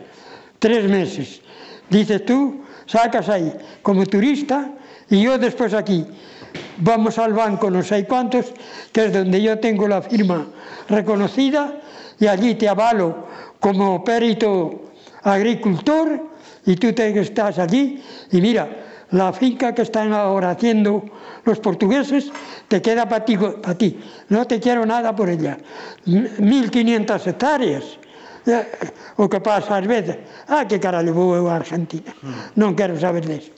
tres 0.57 0.89
meses. 0.89 1.45
Dice, 1.85 2.25
tú 2.25 2.65
sacas 2.89 3.29
ahí 3.29 3.53
como 3.85 4.09
turista 4.09 4.73
y 5.05 5.21
yo 5.21 5.37
después 5.37 5.77
aquí. 5.77 6.01
Vamos 6.81 7.21
al 7.21 7.37
banco, 7.37 7.69
no 7.69 7.85
sé 7.85 8.09
cuántos, 8.09 8.57
que 8.89 9.05
es 9.05 9.13
donde 9.13 9.37
yo 9.37 9.59
tengo 9.61 9.87
la 9.87 10.01
firma 10.01 10.49
reconocida, 10.89 11.77
y 12.17 12.25
allí 12.25 12.55
te 12.55 12.69
avalo 12.69 13.29
como 13.61 14.03
perito 14.03 14.91
agricultor 15.23 16.19
y 16.65 16.75
tú 16.75 16.91
te, 16.91 17.17
estás 17.21 17.59
allí 17.59 18.03
y 18.31 18.41
mira, 18.41 18.67
la 19.11 19.31
finca 19.31 19.73
que 19.73 19.83
están 19.83 20.11
ahora 20.11 20.51
haciendo 20.51 21.05
los 21.45 21.59
portugueses 21.59 22.31
te 22.67 22.81
queda 22.81 23.07
para 23.07 23.23
ti, 23.23 23.37
para 23.37 23.77
ti. 23.77 23.99
no 24.29 24.45
te 24.45 24.59
quiero 24.59 24.85
nada 24.85 25.15
por 25.15 25.29
ella. 25.29 25.57
1.500 26.05 27.27
hectáreas. 27.27 27.83
O 29.17 29.29
que 29.29 29.39
pasa 29.39 29.77
ás 29.77 29.85
veces, 29.85 30.17
ah, 30.49 30.65
que 30.65 30.81
caralho 30.81 31.13
vou 31.13 31.37
eu 31.37 31.45
a 31.45 31.61
Argentina, 31.61 32.09
mm. 32.09 32.57
non 32.57 32.73
quero 32.73 32.97
saber 32.97 33.21
disso. 33.21 33.53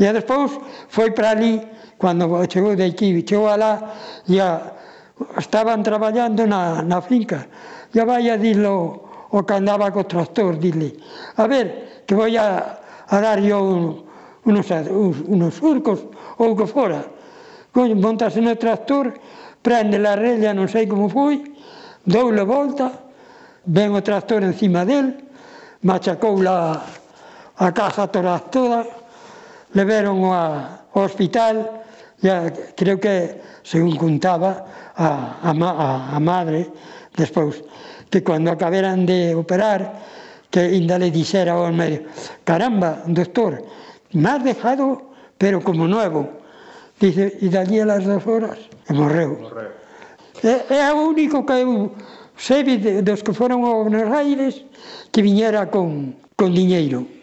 E 0.00 0.08
despois 0.08 0.56
foi 0.88 1.12
para 1.12 1.36
ali, 1.36 1.60
cando 2.00 2.32
chegou 2.48 2.72
de 2.72 2.88
aquí, 2.88 3.12
chegou 3.28 3.52
alá, 3.52 3.92
e 4.24 4.40
a, 4.40 4.72
estaban 5.36 5.84
traballando 5.84 6.48
na, 6.48 6.80
na 6.80 7.04
finca, 7.04 7.44
ya 7.94 8.04
vai 8.04 8.28
a 8.28 8.36
dilo 8.36 9.06
o 9.30 9.42
que 9.46 9.54
andaba 9.54 9.90
co 9.90 10.04
tractor, 10.04 10.58
dile, 10.58 10.98
a 11.36 11.46
ver, 11.46 12.02
que 12.06 12.14
voy 12.14 12.36
a, 12.36 12.78
a 13.06 13.20
dar 13.20 13.40
yo 13.40 13.62
un, 13.62 14.04
unos, 14.44 14.66
unos 15.26 15.54
surcos 15.54 16.04
ou 16.38 16.54
que 16.54 16.66
fora. 16.66 17.02
Coño, 17.74 17.98
montase 17.98 18.38
no 18.38 18.54
tractor, 18.54 19.14
prende 19.62 19.98
la 19.98 20.14
rella, 20.14 20.54
non 20.54 20.70
sei 20.70 20.86
como 20.86 21.10
foi, 21.10 21.42
doule 22.06 22.42
volta, 22.46 23.10
ven 23.66 23.90
o 23.94 24.02
tractor 24.02 24.42
encima 24.42 24.86
del, 24.86 25.14
machacou 25.82 26.38
la, 26.38 26.82
a 27.58 27.68
casa 27.74 28.06
toda, 28.06 28.38
toda, 28.50 28.86
leveron 29.74 30.22
a, 30.30 30.86
ao 30.94 31.02
hospital, 31.02 31.82
ya 32.22 32.52
creo 32.78 33.00
que, 33.02 33.42
según 33.66 33.98
contaba, 33.98 34.66
a, 34.94 35.42
a, 35.42 35.50
a, 35.50 36.14
a 36.14 36.18
madre, 36.20 36.70
despois, 37.16 37.62
que 38.10 38.22
cando 38.22 38.50
acaberan 38.50 39.06
de 39.06 39.34
operar, 39.34 40.00
que 40.50 40.60
ainda 40.60 40.98
le 40.98 41.10
dixera 41.10 41.54
ao 41.54 41.72
medio 41.72 42.06
caramba, 42.44 43.02
doctor, 43.06 43.62
me 44.12 44.28
has 44.30 44.42
dejado, 44.44 45.02
pero 45.38 45.60
como 45.60 45.88
nuevo. 45.88 46.28
Dice, 47.00 47.36
e 47.42 47.50
dali 47.50 47.80
a 47.82 47.86
las 47.86 48.06
dos 48.06 48.22
horas, 48.22 48.58
e 48.86 48.92
morreu. 48.94 49.34
morreu. 49.34 49.74
É, 50.46 50.86
é 50.86 50.92
o 50.94 51.10
único 51.10 51.42
que 51.42 51.58
eu 51.58 51.90
sei 52.36 52.62
de, 52.62 53.02
dos 53.02 53.22
que 53.22 53.34
foron 53.34 53.66
a 53.66 53.82
Buenos 53.82 54.10
Aires 54.14 54.62
que 55.10 55.22
viñera 55.22 55.70
con, 55.70 56.14
con 56.38 56.54
diñeiro. 56.54 57.13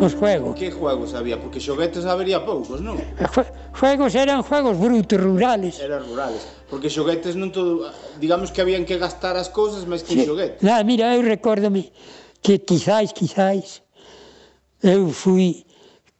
os 0.00 0.14
juegos. 0.14 0.54
Que 0.54 0.70
juegos 0.70 1.14
había? 1.14 1.40
Porque 1.40 1.60
xoguetes 1.60 2.06
habería 2.06 2.44
poucos, 2.46 2.80
non? 2.80 2.98
Juegos 3.74 4.14
eran 4.14 4.42
juegos 4.46 4.78
brutos, 4.78 5.18
rurales. 5.18 5.78
Eran 5.82 6.06
rurales. 6.06 6.46
Porque 6.70 6.88
xoguetes 6.90 7.34
non 7.34 7.50
todo... 7.50 7.90
Digamos 8.22 8.54
que 8.54 8.62
habían 8.62 8.86
que 8.86 8.98
gastar 8.98 9.34
as 9.34 9.50
cousas 9.50 9.84
máis 9.90 10.06
que 10.06 10.14
sí. 10.14 10.24
xoguetes. 10.24 10.62
Nah, 10.62 10.80
mira, 10.86 11.10
eu 11.14 11.22
recórdome 11.22 11.90
que 12.42 12.62
quizáis, 12.62 13.10
quizáis, 13.12 13.82
eu 14.82 15.10
fui, 15.10 15.66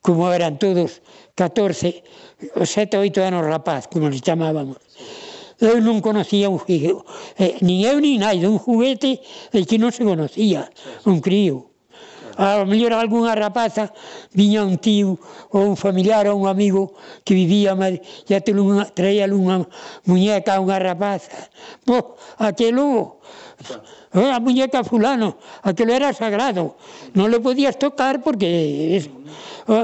como 0.03 0.27
eran 0.35 0.59
todos, 0.59 0.99
14, 1.39 2.03
os 2.59 2.69
7 2.71 2.99
ou 2.99 3.07
8 3.07 3.23
anos 3.23 3.47
rapaz, 3.47 3.87
como 3.87 4.11
nos 4.11 4.19
chamábamos. 4.19 4.83
Eu 5.59 5.83
non 5.83 5.99
conocía 5.99 6.47
un 6.47 6.59
juguete, 6.59 6.95
eh, 7.39 7.59
ni 7.67 7.83
eu 7.83 7.99
ni 7.99 8.15
nai, 8.15 8.43
un 8.47 8.63
juguete 8.63 9.19
eh, 9.51 9.67
que 9.67 9.79
non 9.79 9.91
se 9.91 10.07
conocía, 10.07 10.71
un 11.03 11.19
crío 11.19 11.68
a 12.39 12.63
mellor 12.65 12.95
algunha 12.95 13.35
rapaza 13.35 13.91
viña 14.31 14.63
un 14.63 14.79
tío 14.79 15.19
ou 15.51 15.75
un 15.75 15.77
familiar 15.77 16.31
ou 16.31 16.39
un 16.39 16.47
amigo 16.47 16.95
que 17.27 17.35
vivía 17.35 17.75
Madrid, 17.75 17.99
e 18.31 18.39
traía 18.95 19.27
unha 19.27 19.67
muñeca 20.07 20.55
a 20.55 20.63
unha 20.63 20.79
rapaza. 20.79 21.51
Bo, 21.83 22.15
aquelo, 22.39 23.19
eh, 24.15 24.31
a 24.31 24.39
muñeca 24.39 24.87
fulano, 24.87 25.35
aquelo 25.67 25.91
era 25.91 26.15
sagrado, 26.15 26.79
non 27.19 27.27
le 27.27 27.43
podías 27.43 27.75
tocar 27.75 28.23
porque... 28.23 29.03
Eso 29.03 29.11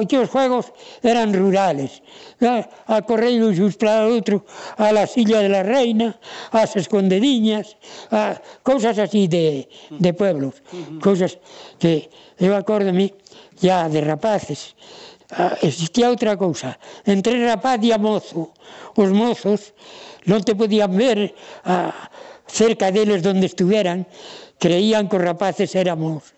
que 0.09 0.16
os 0.18 0.29
juegos 0.31 0.73
eran 1.05 1.37
rurales. 1.37 2.01
A 2.40 3.05
correr 3.05 3.37
xus 3.53 3.77
para 3.77 4.09
outro, 4.09 4.44
a 4.81 4.92
la 4.92 5.05
Silla 5.05 5.44
de 5.44 5.49
la 5.53 5.62
Reina, 5.62 6.16
as 6.53 6.73
Escondediñas, 6.77 7.77
a 8.09 8.40
cousas 8.64 8.97
así 8.97 9.29
de, 9.29 9.68
de 9.92 10.11
pueblos. 10.16 10.64
Cousas 11.05 11.37
que 11.79 12.09
eu 12.40 12.57
acórdome 12.57 13.12
ya 13.61 13.88
de 13.88 14.01
rapaces. 14.01 14.75
Ah, 15.33 15.57
existía 15.62 16.12
outra 16.12 16.37
cousa. 16.37 16.79
Entre 17.05 17.40
rapaz 17.44 17.81
e 17.83 17.90
a 17.92 17.99
mozo, 17.99 18.53
os 18.94 19.11
mozos 19.12 19.73
non 20.25 20.40
te 20.40 20.57
podían 20.57 20.92
ver 20.97 21.33
a, 21.64 21.92
cerca 22.47 22.92
deles 22.92 23.25
donde 23.25 23.49
estuveran, 23.49 24.07
creían 24.59 25.09
que 25.09 25.16
os 25.16 25.25
rapaces 25.25 25.75
éramos 25.75 26.33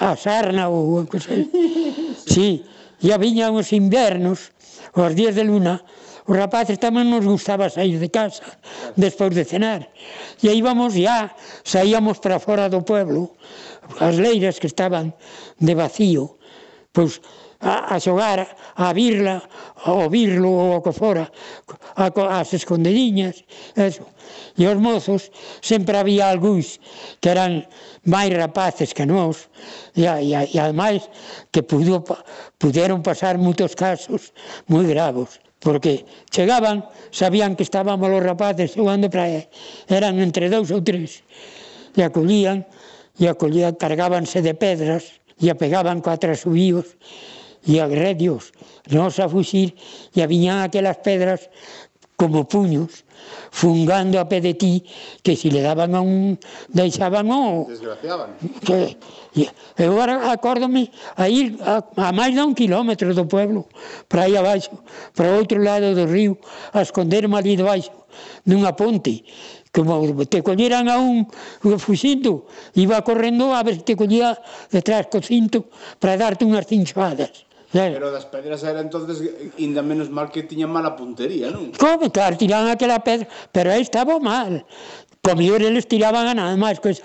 a 0.00 0.16
sarna 0.16 0.70
ou 0.70 0.98
a. 0.98 1.04
Sí, 2.30 2.62
e 3.02 3.10
viñan 3.18 3.58
os 3.58 3.74
invernos, 3.74 4.54
os 4.94 5.12
días 5.18 5.34
de 5.34 5.42
luna, 5.42 5.82
os 6.30 6.36
rapaces 6.38 6.78
tamén 6.78 7.10
nos 7.10 7.26
gustaba 7.26 7.66
sair 7.66 7.98
de 7.98 8.06
casa 8.06 8.46
despois 8.94 9.34
de 9.34 9.42
cenar. 9.42 9.90
E 10.38 10.46
aí 10.46 10.62
íbamos 10.62 10.94
ya, 10.94 11.34
saíamos 11.66 12.22
para 12.22 12.38
fora 12.38 12.70
do 12.70 12.86
pueblo, 12.86 13.34
as 13.98 14.14
leiras 14.14 14.62
que 14.62 14.70
estaban 14.70 15.10
de 15.58 15.74
vacío, 15.74 16.38
pois 16.94 17.18
a, 17.60 17.94
a 17.94 18.00
xogar 18.00 18.56
a 18.76 18.92
virla, 18.92 19.44
ao 19.84 20.08
virlo 20.08 20.48
ou 20.48 20.80
o 20.80 20.82
que 20.82 20.92
fora, 20.92 21.28
a, 21.96 22.08
as 22.40 22.52
escondediñas, 22.56 23.44
eso. 23.76 24.04
E 24.56 24.64
os 24.64 24.78
mozos, 24.80 25.28
sempre 25.60 26.00
había 26.00 26.32
algúns 26.32 26.80
que 27.20 27.28
eran 27.28 27.68
máis 28.08 28.32
rapaces 28.32 28.96
que 28.96 29.04
nós, 29.04 29.52
e, 29.92 30.08
e, 30.08 30.32
e 30.32 30.56
ademais 30.56 31.04
que 31.52 31.60
pudo, 31.60 32.00
puderon 32.56 33.04
pasar 33.04 33.36
moitos 33.36 33.76
casos 33.76 34.32
moi 34.66 34.84
gravos 34.88 35.40
porque 35.60 36.08
chegaban, 36.32 36.88
sabían 37.12 37.52
que 37.52 37.62
estábamos 37.68 38.08
os 38.08 38.24
rapaces 38.24 38.72
xogando 38.72 39.12
para 39.12 39.44
eran 39.92 40.16
entre 40.16 40.48
dous 40.48 40.72
ou 40.72 40.80
tres, 40.80 41.20
e 41.92 42.00
acollían, 42.00 42.64
e 43.20 43.28
acollían, 43.28 43.76
cargábanse 43.76 44.40
de 44.40 44.56
pedras, 44.56 45.20
e 45.36 45.52
apegaban 45.52 46.00
coa 46.00 46.16
trasubíos, 46.16 46.96
y 47.64 47.78
agredios, 47.78 48.52
nos 48.88 49.18
a 49.18 49.28
fuxir 49.28 49.76
e 50.14 50.22
aviñan 50.22 50.64
aquelas 50.64 50.98
pedras 51.04 51.50
como 52.20 52.44
puños, 52.44 53.04
fungando 53.50 54.20
a 54.20 54.28
pé 54.28 54.40
de 54.40 54.52
ti, 54.52 54.84
que 55.24 55.36
si 55.36 55.50
le 55.50 55.64
daban 55.64 55.94
a 55.94 56.00
un, 56.00 56.38
deixaban 56.68 57.32
o... 57.32 57.64
Desgraciaban. 57.64 58.36
Que, 58.60 58.96
eu 59.80 59.92
agora 59.96 60.28
acórdome 60.28 60.92
a 61.16 61.32
ir 61.32 61.56
a, 61.64 61.80
a 61.96 62.12
máis 62.12 62.36
de 62.36 62.42
un 62.44 62.52
kilómetro 62.52 63.16
do 63.16 63.24
pueblo, 63.24 63.64
para 64.04 64.28
aí 64.28 64.36
abaixo, 64.36 64.68
para 65.16 65.32
o 65.32 65.40
outro 65.40 65.64
lado 65.64 65.96
do 65.96 66.04
río, 66.04 66.36
a 66.76 66.84
esconderme 66.84 67.36
ali 67.40 67.56
debaixo, 67.56 67.92
nunha 68.44 68.76
ponte, 68.76 69.24
como 69.72 70.02
te 70.26 70.42
colleran 70.42 70.92
a 70.92 70.98
un 70.98 71.24
fuxindo, 71.78 72.46
iba 72.74 73.00
correndo 73.00 73.54
a 73.54 73.62
ver 73.62 73.80
se 73.80 73.86
te 73.86 73.94
collía 73.96 74.36
detrás 74.68 75.06
co 75.08 75.22
cinto 75.22 75.70
para 75.96 76.20
darte 76.20 76.44
unhas 76.44 76.66
cinchadas. 76.66 77.48
Claro. 77.70 77.94
Pero 77.94 78.10
das 78.10 78.26
pedras 78.26 78.66
era 78.66 78.82
entonces 78.82 79.22
ainda 79.54 79.82
menos 79.82 80.10
mal 80.10 80.34
que 80.34 80.42
tiña 80.42 80.66
mala 80.66 80.98
puntería, 80.98 81.54
non? 81.54 81.70
Como, 81.78 82.10
claro, 82.10 82.34
tiraban 82.34 82.66
aquela 82.66 82.98
pedra, 82.98 83.30
pero 83.54 83.70
aí 83.70 83.82
estaba 83.82 84.18
mal. 84.18 84.66
Comior 85.22 85.60
eles 85.60 85.84
tiraban 85.84 86.26
a 86.26 86.34
nada 86.34 86.56
máis 86.56 86.80
coa 86.80 86.96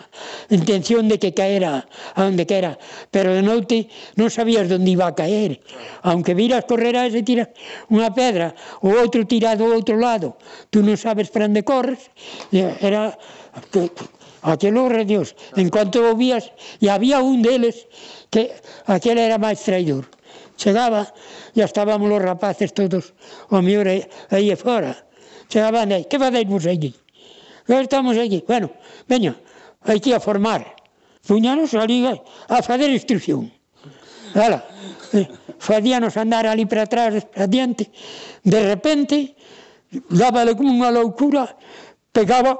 intención 0.47 1.11
de 1.11 1.19
que 1.19 1.35
caera 1.35 1.83
a 2.15 2.23
onde 2.23 2.47
quera, 2.47 2.79
pero 3.11 3.35
de 3.35 3.43
noite 3.43 3.91
non 4.15 4.31
sabías 4.31 4.71
onde 4.71 4.95
iba 4.95 5.03
a 5.03 5.13
caer. 5.13 5.59
Aunque 6.07 6.31
viras 6.31 6.63
correr 6.63 6.95
a 6.95 7.11
ese 7.11 7.27
tira 7.27 7.51
unha 7.91 8.15
pedra, 8.15 8.55
o 8.81 8.95
outro 8.95 9.27
tira 9.27 9.59
do 9.59 9.67
outro 9.67 9.99
lado, 9.99 10.39
tú 10.71 10.79
non 10.79 10.95
sabes 10.95 11.27
para 11.27 11.51
onde 11.51 11.67
corres, 11.67 12.07
era 12.55 13.19
aquelo 14.47 14.87
horre 14.87 15.03
Dios. 15.03 15.35
En 15.59 15.67
cuanto 15.67 15.99
o 15.99 16.15
vías, 16.15 16.55
e 16.79 16.87
había 16.87 17.19
un 17.19 17.43
deles 17.43 17.83
que 18.31 18.55
aquel 18.87 19.19
era 19.19 19.35
máis 19.35 19.59
traidor. 19.59 20.07
Chegaba, 20.55 21.13
ya 21.53 21.65
estábamos 21.65 22.11
os 22.11 22.21
rapaces 22.21 22.71
todos 22.73 23.13
o 23.51 23.59
miúr 23.61 23.87
aí, 23.87 24.07
e 24.31 24.55
fora. 24.55 24.95
Chegaban 25.51 25.91
aí, 25.91 26.05
que 26.07 26.17
fadeis 26.17 26.47
vos 26.47 26.65
aquí? 26.65 26.95
Que 27.67 27.81
estamos 27.81 28.17
aquí? 28.17 28.43
Bueno, 28.47 28.71
veña, 29.07 29.35
que 30.01 30.13
a 30.13 30.19
formar. 30.19 30.75
Puñanos 31.27 31.73
ali 31.73 32.05
a 32.05 32.61
fazer 32.61 32.89
instrucción. 32.89 33.51
Ala, 34.35 34.63
eh, 35.13 35.27
fadíanos 35.57 36.17
andar 36.17 36.45
ali 36.45 36.65
para 36.65 36.83
atrás, 36.83 37.25
para 37.25 37.47
diante. 37.47 37.89
De 38.43 38.61
repente, 38.61 39.35
dábale 40.09 40.53
como 40.53 40.69
unha 40.69 40.91
loucura, 40.91 41.55
pegaba 42.11 42.59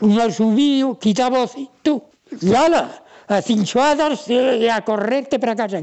un 0.00 0.14
asubío, 0.22 0.96
quitaba 0.96 1.42
o 1.42 1.48
cinto, 1.50 2.08
e 2.30 2.54
ala, 2.54 3.02
a 3.28 3.42
cinchoadas 3.42 4.30
e 4.30 4.64
eh, 4.64 4.70
a 4.70 4.80
correrte 4.86 5.36
para 5.36 5.58
casa. 5.58 5.82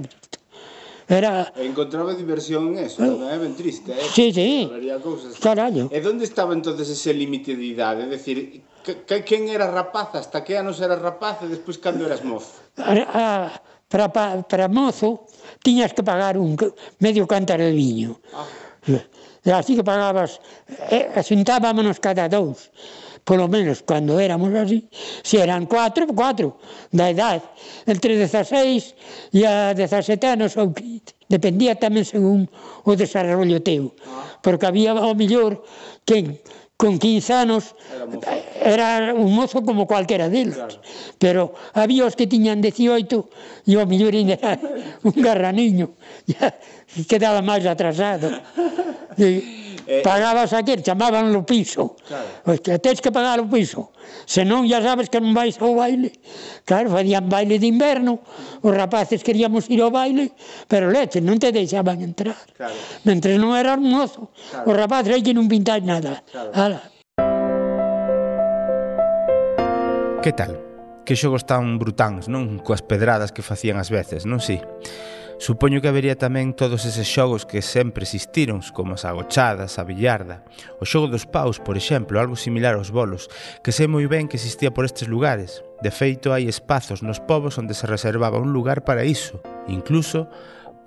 Era... 1.08 1.54
Encontraba 1.56 2.14
diversión 2.14 2.74
en 2.74 2.90
eso, 2.90 3.06
eh, 3.06 3.14
non 3.14 3.30
é 3.30 3.38
ben 3.38 3.54
triste, 3.54 3.94
eh? 3.94 4.10
Sí, 4.10 4.34
sí, 4.34 4.66
cousas. 5.06 5.38
carallo. 5.38 5.86
E 5.94 6.02
onde 6.02 6.26
estaba 6.26 6.58
entonces 6.58 6.90
ese 6.90 7.14
límite 7.14 7.54
de 7.54 7.66
idade? 7.78 8.06
É 8.06 8.10
dicir, 8.10 8.66
que, 8.82 9.22
quen 9.22 9.46
era 9.54 9.70
rapaz, 9.70 10.18
hasta 10.18 10.42
que 10.42 10.58
anos 10.58 10.82
era 10.82 10.98
rapaz 10.98 11.46
e 11.46 11.48
despois 11.48 11.78
cando 11.78 12.10
eras 12.10 12.26
mozo? 12.26 12.58
A, 12.82 12.98
a, 12.98 13.26
para, 13.86 14.10
para 14.42 14.66
mozo 14.66 15.30
tiñas 15.62 15.94
que 15.94 16.02
pagar 16.02 16.42
un 16.42 16.58
medio 16.98 17.30
cántaro 17.30 17.62
de 17.62 17.74
viño. 17.78 18.18
Ah. 18.34 18.50
Así 19.54 19.78
que 19.78 19.86
pagabas, 19.86 20.42
eh, 20.90 21.14
xuntábamos 21.22 22.02
cada 22.02 22.26
dous 22.26 22.74
polo 23.26 23.50
menos 23.50 23.82
cando 23.82 24.22
éramos 24.22 24.54
así, 24.54 24.88
se 25.26 25.42
eran 25.42 25.66
cuatro, 25.66 26.06
cuatro, 26.14 26.62
da 26.94 27.10
edad, 27.10 27.42
entre 27.90 28.16
16 28.16 29.34
e 29.34 29.42
a 29.44 29.74
17 29.74 30.22
anos 30.30 30.54
ou 30.56 30.70
15. 30.72 31.12
Dependía 31.26 31.74
tamén 31.74 32.06
según 32.06 32.46
o 32.86 32.94
desarrollo 32.94 33.66
teu, 33.66 33.98
ah. 34.06 34.38
porque 34.46 34.70
había 34.70 34.94
o 34.94 35.18
mellor 35.18 35.66
quen 36.06 36.38
con 36.78 37.00
15 37.00 37.34
anos 37.34 37.74
era, 38.62 39.02
eh, 39.02 39.10
era 39.10 39.14
un 39.16 39.34
mozo 39.34 39.64
como 39.64 39.88
cualquera 39.88 40.30
deles. 40.30 40.56
Claro. 40.56 40.78
pero 41.18 41.42
había 41.74 42.06
os 42.06 42.16
que 42.16 42.28
tiñan 42.28 42.62
18 42.62 43.10
e 43.66 43.74
o 43.80 43.84
mellor 43.88 44.14
era 44.14 44.60
un 45.02 45.16
garraniño 45.16 45.96
ya 46.30 46.54
quedaba 47.10 47.42
máis 47.42 47.66
atrasado. 47.66 48.30
E, 49.16 49.75
Eh, 49.88 50.02
Pagabas 50.02 50.54
aquel, 50.54 50.82
chamaban 50.82 51.30
o 51.36 51.46
piso. 51.46 51.94
Claro. 52.08 52.42
Pois 52.42 52.60
que 52.62 52.82
tens 52.82 53.00
que 53.02 53.14
pagar 53.14 53.38
o 53.38 53.46
piso. 53.46 53.94
Se 54.26 54.42
non, 54.42 54.66
ya 54.66 54.82
sabes 54.82 55.14
que 55.14 55.22
non 55.22 55.38
vais 55.38 55.54
ao 55.62 55.78
baile. 55.78 56.10
Claro, 56.66 56.90
facían 56.90 57.30
baile 57.30 57.62
de 57.62 57.70
inverno, 57.70 58.26
os 58.66 58.74
rapaces 58.74 59.22
queríamos 59.22 59.70
ir 59.70 59.86
ao 59.86 59.94
baile, 59.94 60.34
pero 60.66 60.90
leche, 60.90 61.22
non 61.22 61.38
te 61.38 61.54
deixaban 61.54 62.02
entrar. 62.02 62.38
Claro. 62.58 62.74
Mentre 63.06 63.38
non 63.38 63.54
eras 63.54 63.78
mozo, 63.78 64.34
claro. 64.34 64.66
os 64.66 64.74
rapaces 64.74 65.12
aí 65.14 65.22
que 65.22 65.38
non 65.38 65.46
pintáis 65.46 65.86
nada. 65.86 66.26
Claro. 66.26 66.50
Ala. 66.54 66.82
Que 70.26 70.34
tal? 70.34 70.58
Que 71.06 71.14
xogos 71.14 71.46
tan 71.46 71.78
brutáns, 71.78 72.26
non? 72.26 72.58
Coas 72.66 72.82
pedradas 72.82 73.30
que 73.30 73.46
facían 73.46 73.78
as 73.78 73.94
veces, 73.94 74.26
non 74.26 74.42
si? 74.42 74.58
Sí. 74.58 75.14
Supoño 75.38 75.82
que 75.82 75.92
habería 75.92 76.16
tamén 76.16 76.56
todos 76.56 76.88
eses 76.88 77.12
xogos 77.12 77.44
que 77.44 77.60
sempre 77.60 78.08
existiron, 78.08 78.64
como 78.72 78.96
as 78.96 79.04
agochadas, 79.04 79.76
a 79.76 79.84
billarda, 79.84 80.48
o 80.80 80.88
xogo 80.88 81.12
dos 81.12 81.28
paus, 81.28 81.60
por 81.60 81.76
exemplo, 81.76 82.24
algo 82.24 82.40
similar 82.40 82.80
aos 82.80 82.88
bolos, 82.88 83.28
que 83.60 83.76
sei 83.76 83.92
moi 83.92 84.08
ben 84.08 84.32
que 84.32 84.40
existía 84.40 84.72
por 84.72 84.88
estes 84.88 85.12
lugares. 85.12 85.60
De 85.84 85.92
feito, 85.92 86.32
hai 86.32 86.48
espazos 86.48 87.04
nos 87.04 87.20
povos 87.20 87.60
onde 87.60 87.76
se 87.76 87.84
reservaba 87.84 88.40
un 88.40 88.56
lugar 88.56 88.88
para 88.88 89.04
iso. 89.04 89.44
Incluso, 89.68 90.32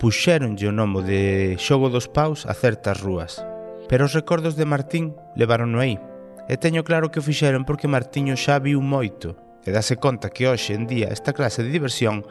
puxéronlle 0.00 0.64
o 0.64 0.72
nome 0.72 1.04
de 1.04 1.20
xogo 1.60 1.92
dos 1.92 2.08
paus 2.08 2.48
a 2.48 2.56
certas 2.56 3.04
rúas. 3.04 3.44
Pero 3.92 4.08
os 4.08 4.16
recordos 4.16 4.56
de 4.56 4.64
Martín 4.64 5.12
levaron 5.36 5.76
aí. 5.76 6.00
E 6.48 6.56
teño 6.56 6.88
claro 6.88 7.12
que 7.12 7.20
o 7.20 7.26
fixeron 7.26 7.68
porque 7.68 7.84
Martiño 7.84 8.32
xa 8.32 8.56
viu 8.56 8.80
moito 8.80 9.36
e 9.64 9.70
dase 9.74 9.98
conta 9.98 10.30
que 10.30 10.46
hoxe 10.46 10.74
en 10.76 10.86
día 10.86 11.10
esta 11.10 11.34
clase 11.34 11.64
de 11.64 11.72
diversión 11.72 12.26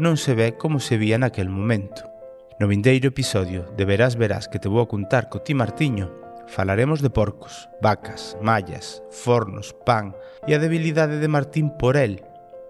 non 0.00 0.16
se 0.16 0.32
ve 0.32 0.56
como 0.56 0.80
se 0.80 0.96
vía 0.96 1.20
naquel 1.20 1.52
momento. 1.52 2.08
No 2.60 2.70
vindeiro 2.70 3.10
episodio 3.10 3.66
de 3.74 3.84
Verás 3.84 4.14
Verás 4.14 4.46
que 4.46 4.60
te 4.60 4.70
vou 4.70 4.84
a 4.84 4.90
contar 4.90 5.28
co 5.32 5.42
ti 5.42 5.52
Martiño 5.52 6.22
falaremos 6.52 7.00
de 7.02 7.10
porcos, 7.10 7.68
vacas, 7.80 8.36
mallas, 8.42 9.02
fornos, 9.10 9.72
pan 9.72 10.12
e 10.46 10.52
a 10.52 10.60
debilidade 10.60 11.16
de 11.16 11.28
Martín 11.28 11.72
por 11.72 11.96
el 11.96 12.20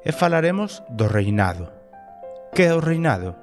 e 0.06 0.10
falaremos 0.14 0.86
do 0.90 1.10
reinado. 1.10 1.74
Que 2.54 2.70
é 2.70 2.72
o 2.74 2.82
reinado? 2.82 3.34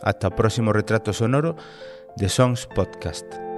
Ata 0.00 0.32
o 0.32 0.36
próximo 0.36 0.72
retrato 0.72 1.12
sonoro 1.12 1.56
de 2.16 2.28
Sons 2.32 2.64
Podcast. 2.64 3.49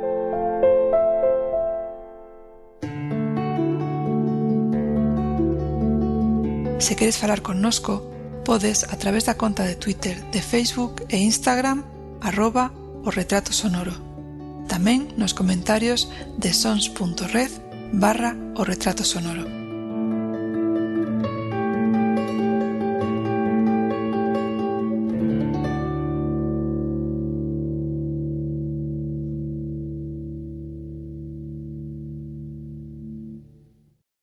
Se 6.82 6.96
queres 6.96 7.16
falar 7.16 7.42
connosco, 7.42 8.10
podes 8.44 8.82
a 8.92 8.98
través 8.98 9.24
da 9.24 9.36
conta 9.36 9.62
de 9.62 9.76
Twitter, 9.76 10.20
de 10.32 10.42
Facebook 10.42 11.06
e 11.10 11.16
Instagram 11.16 11.84
arroba 12.20 12.72
o 13.04 13.10
retrato 13.14 13.54
sonoro. 13.54 13.94
Tamén 14.66 15.14
nos 15.14 15.30
comentarios 15.30 16.10
de 16.42 16.50
sons.red 16.50 17.54
barra 17.94 18.34
o 18.58 18.66
retrato 18.66 19.06
sonoro. 19.06 19.61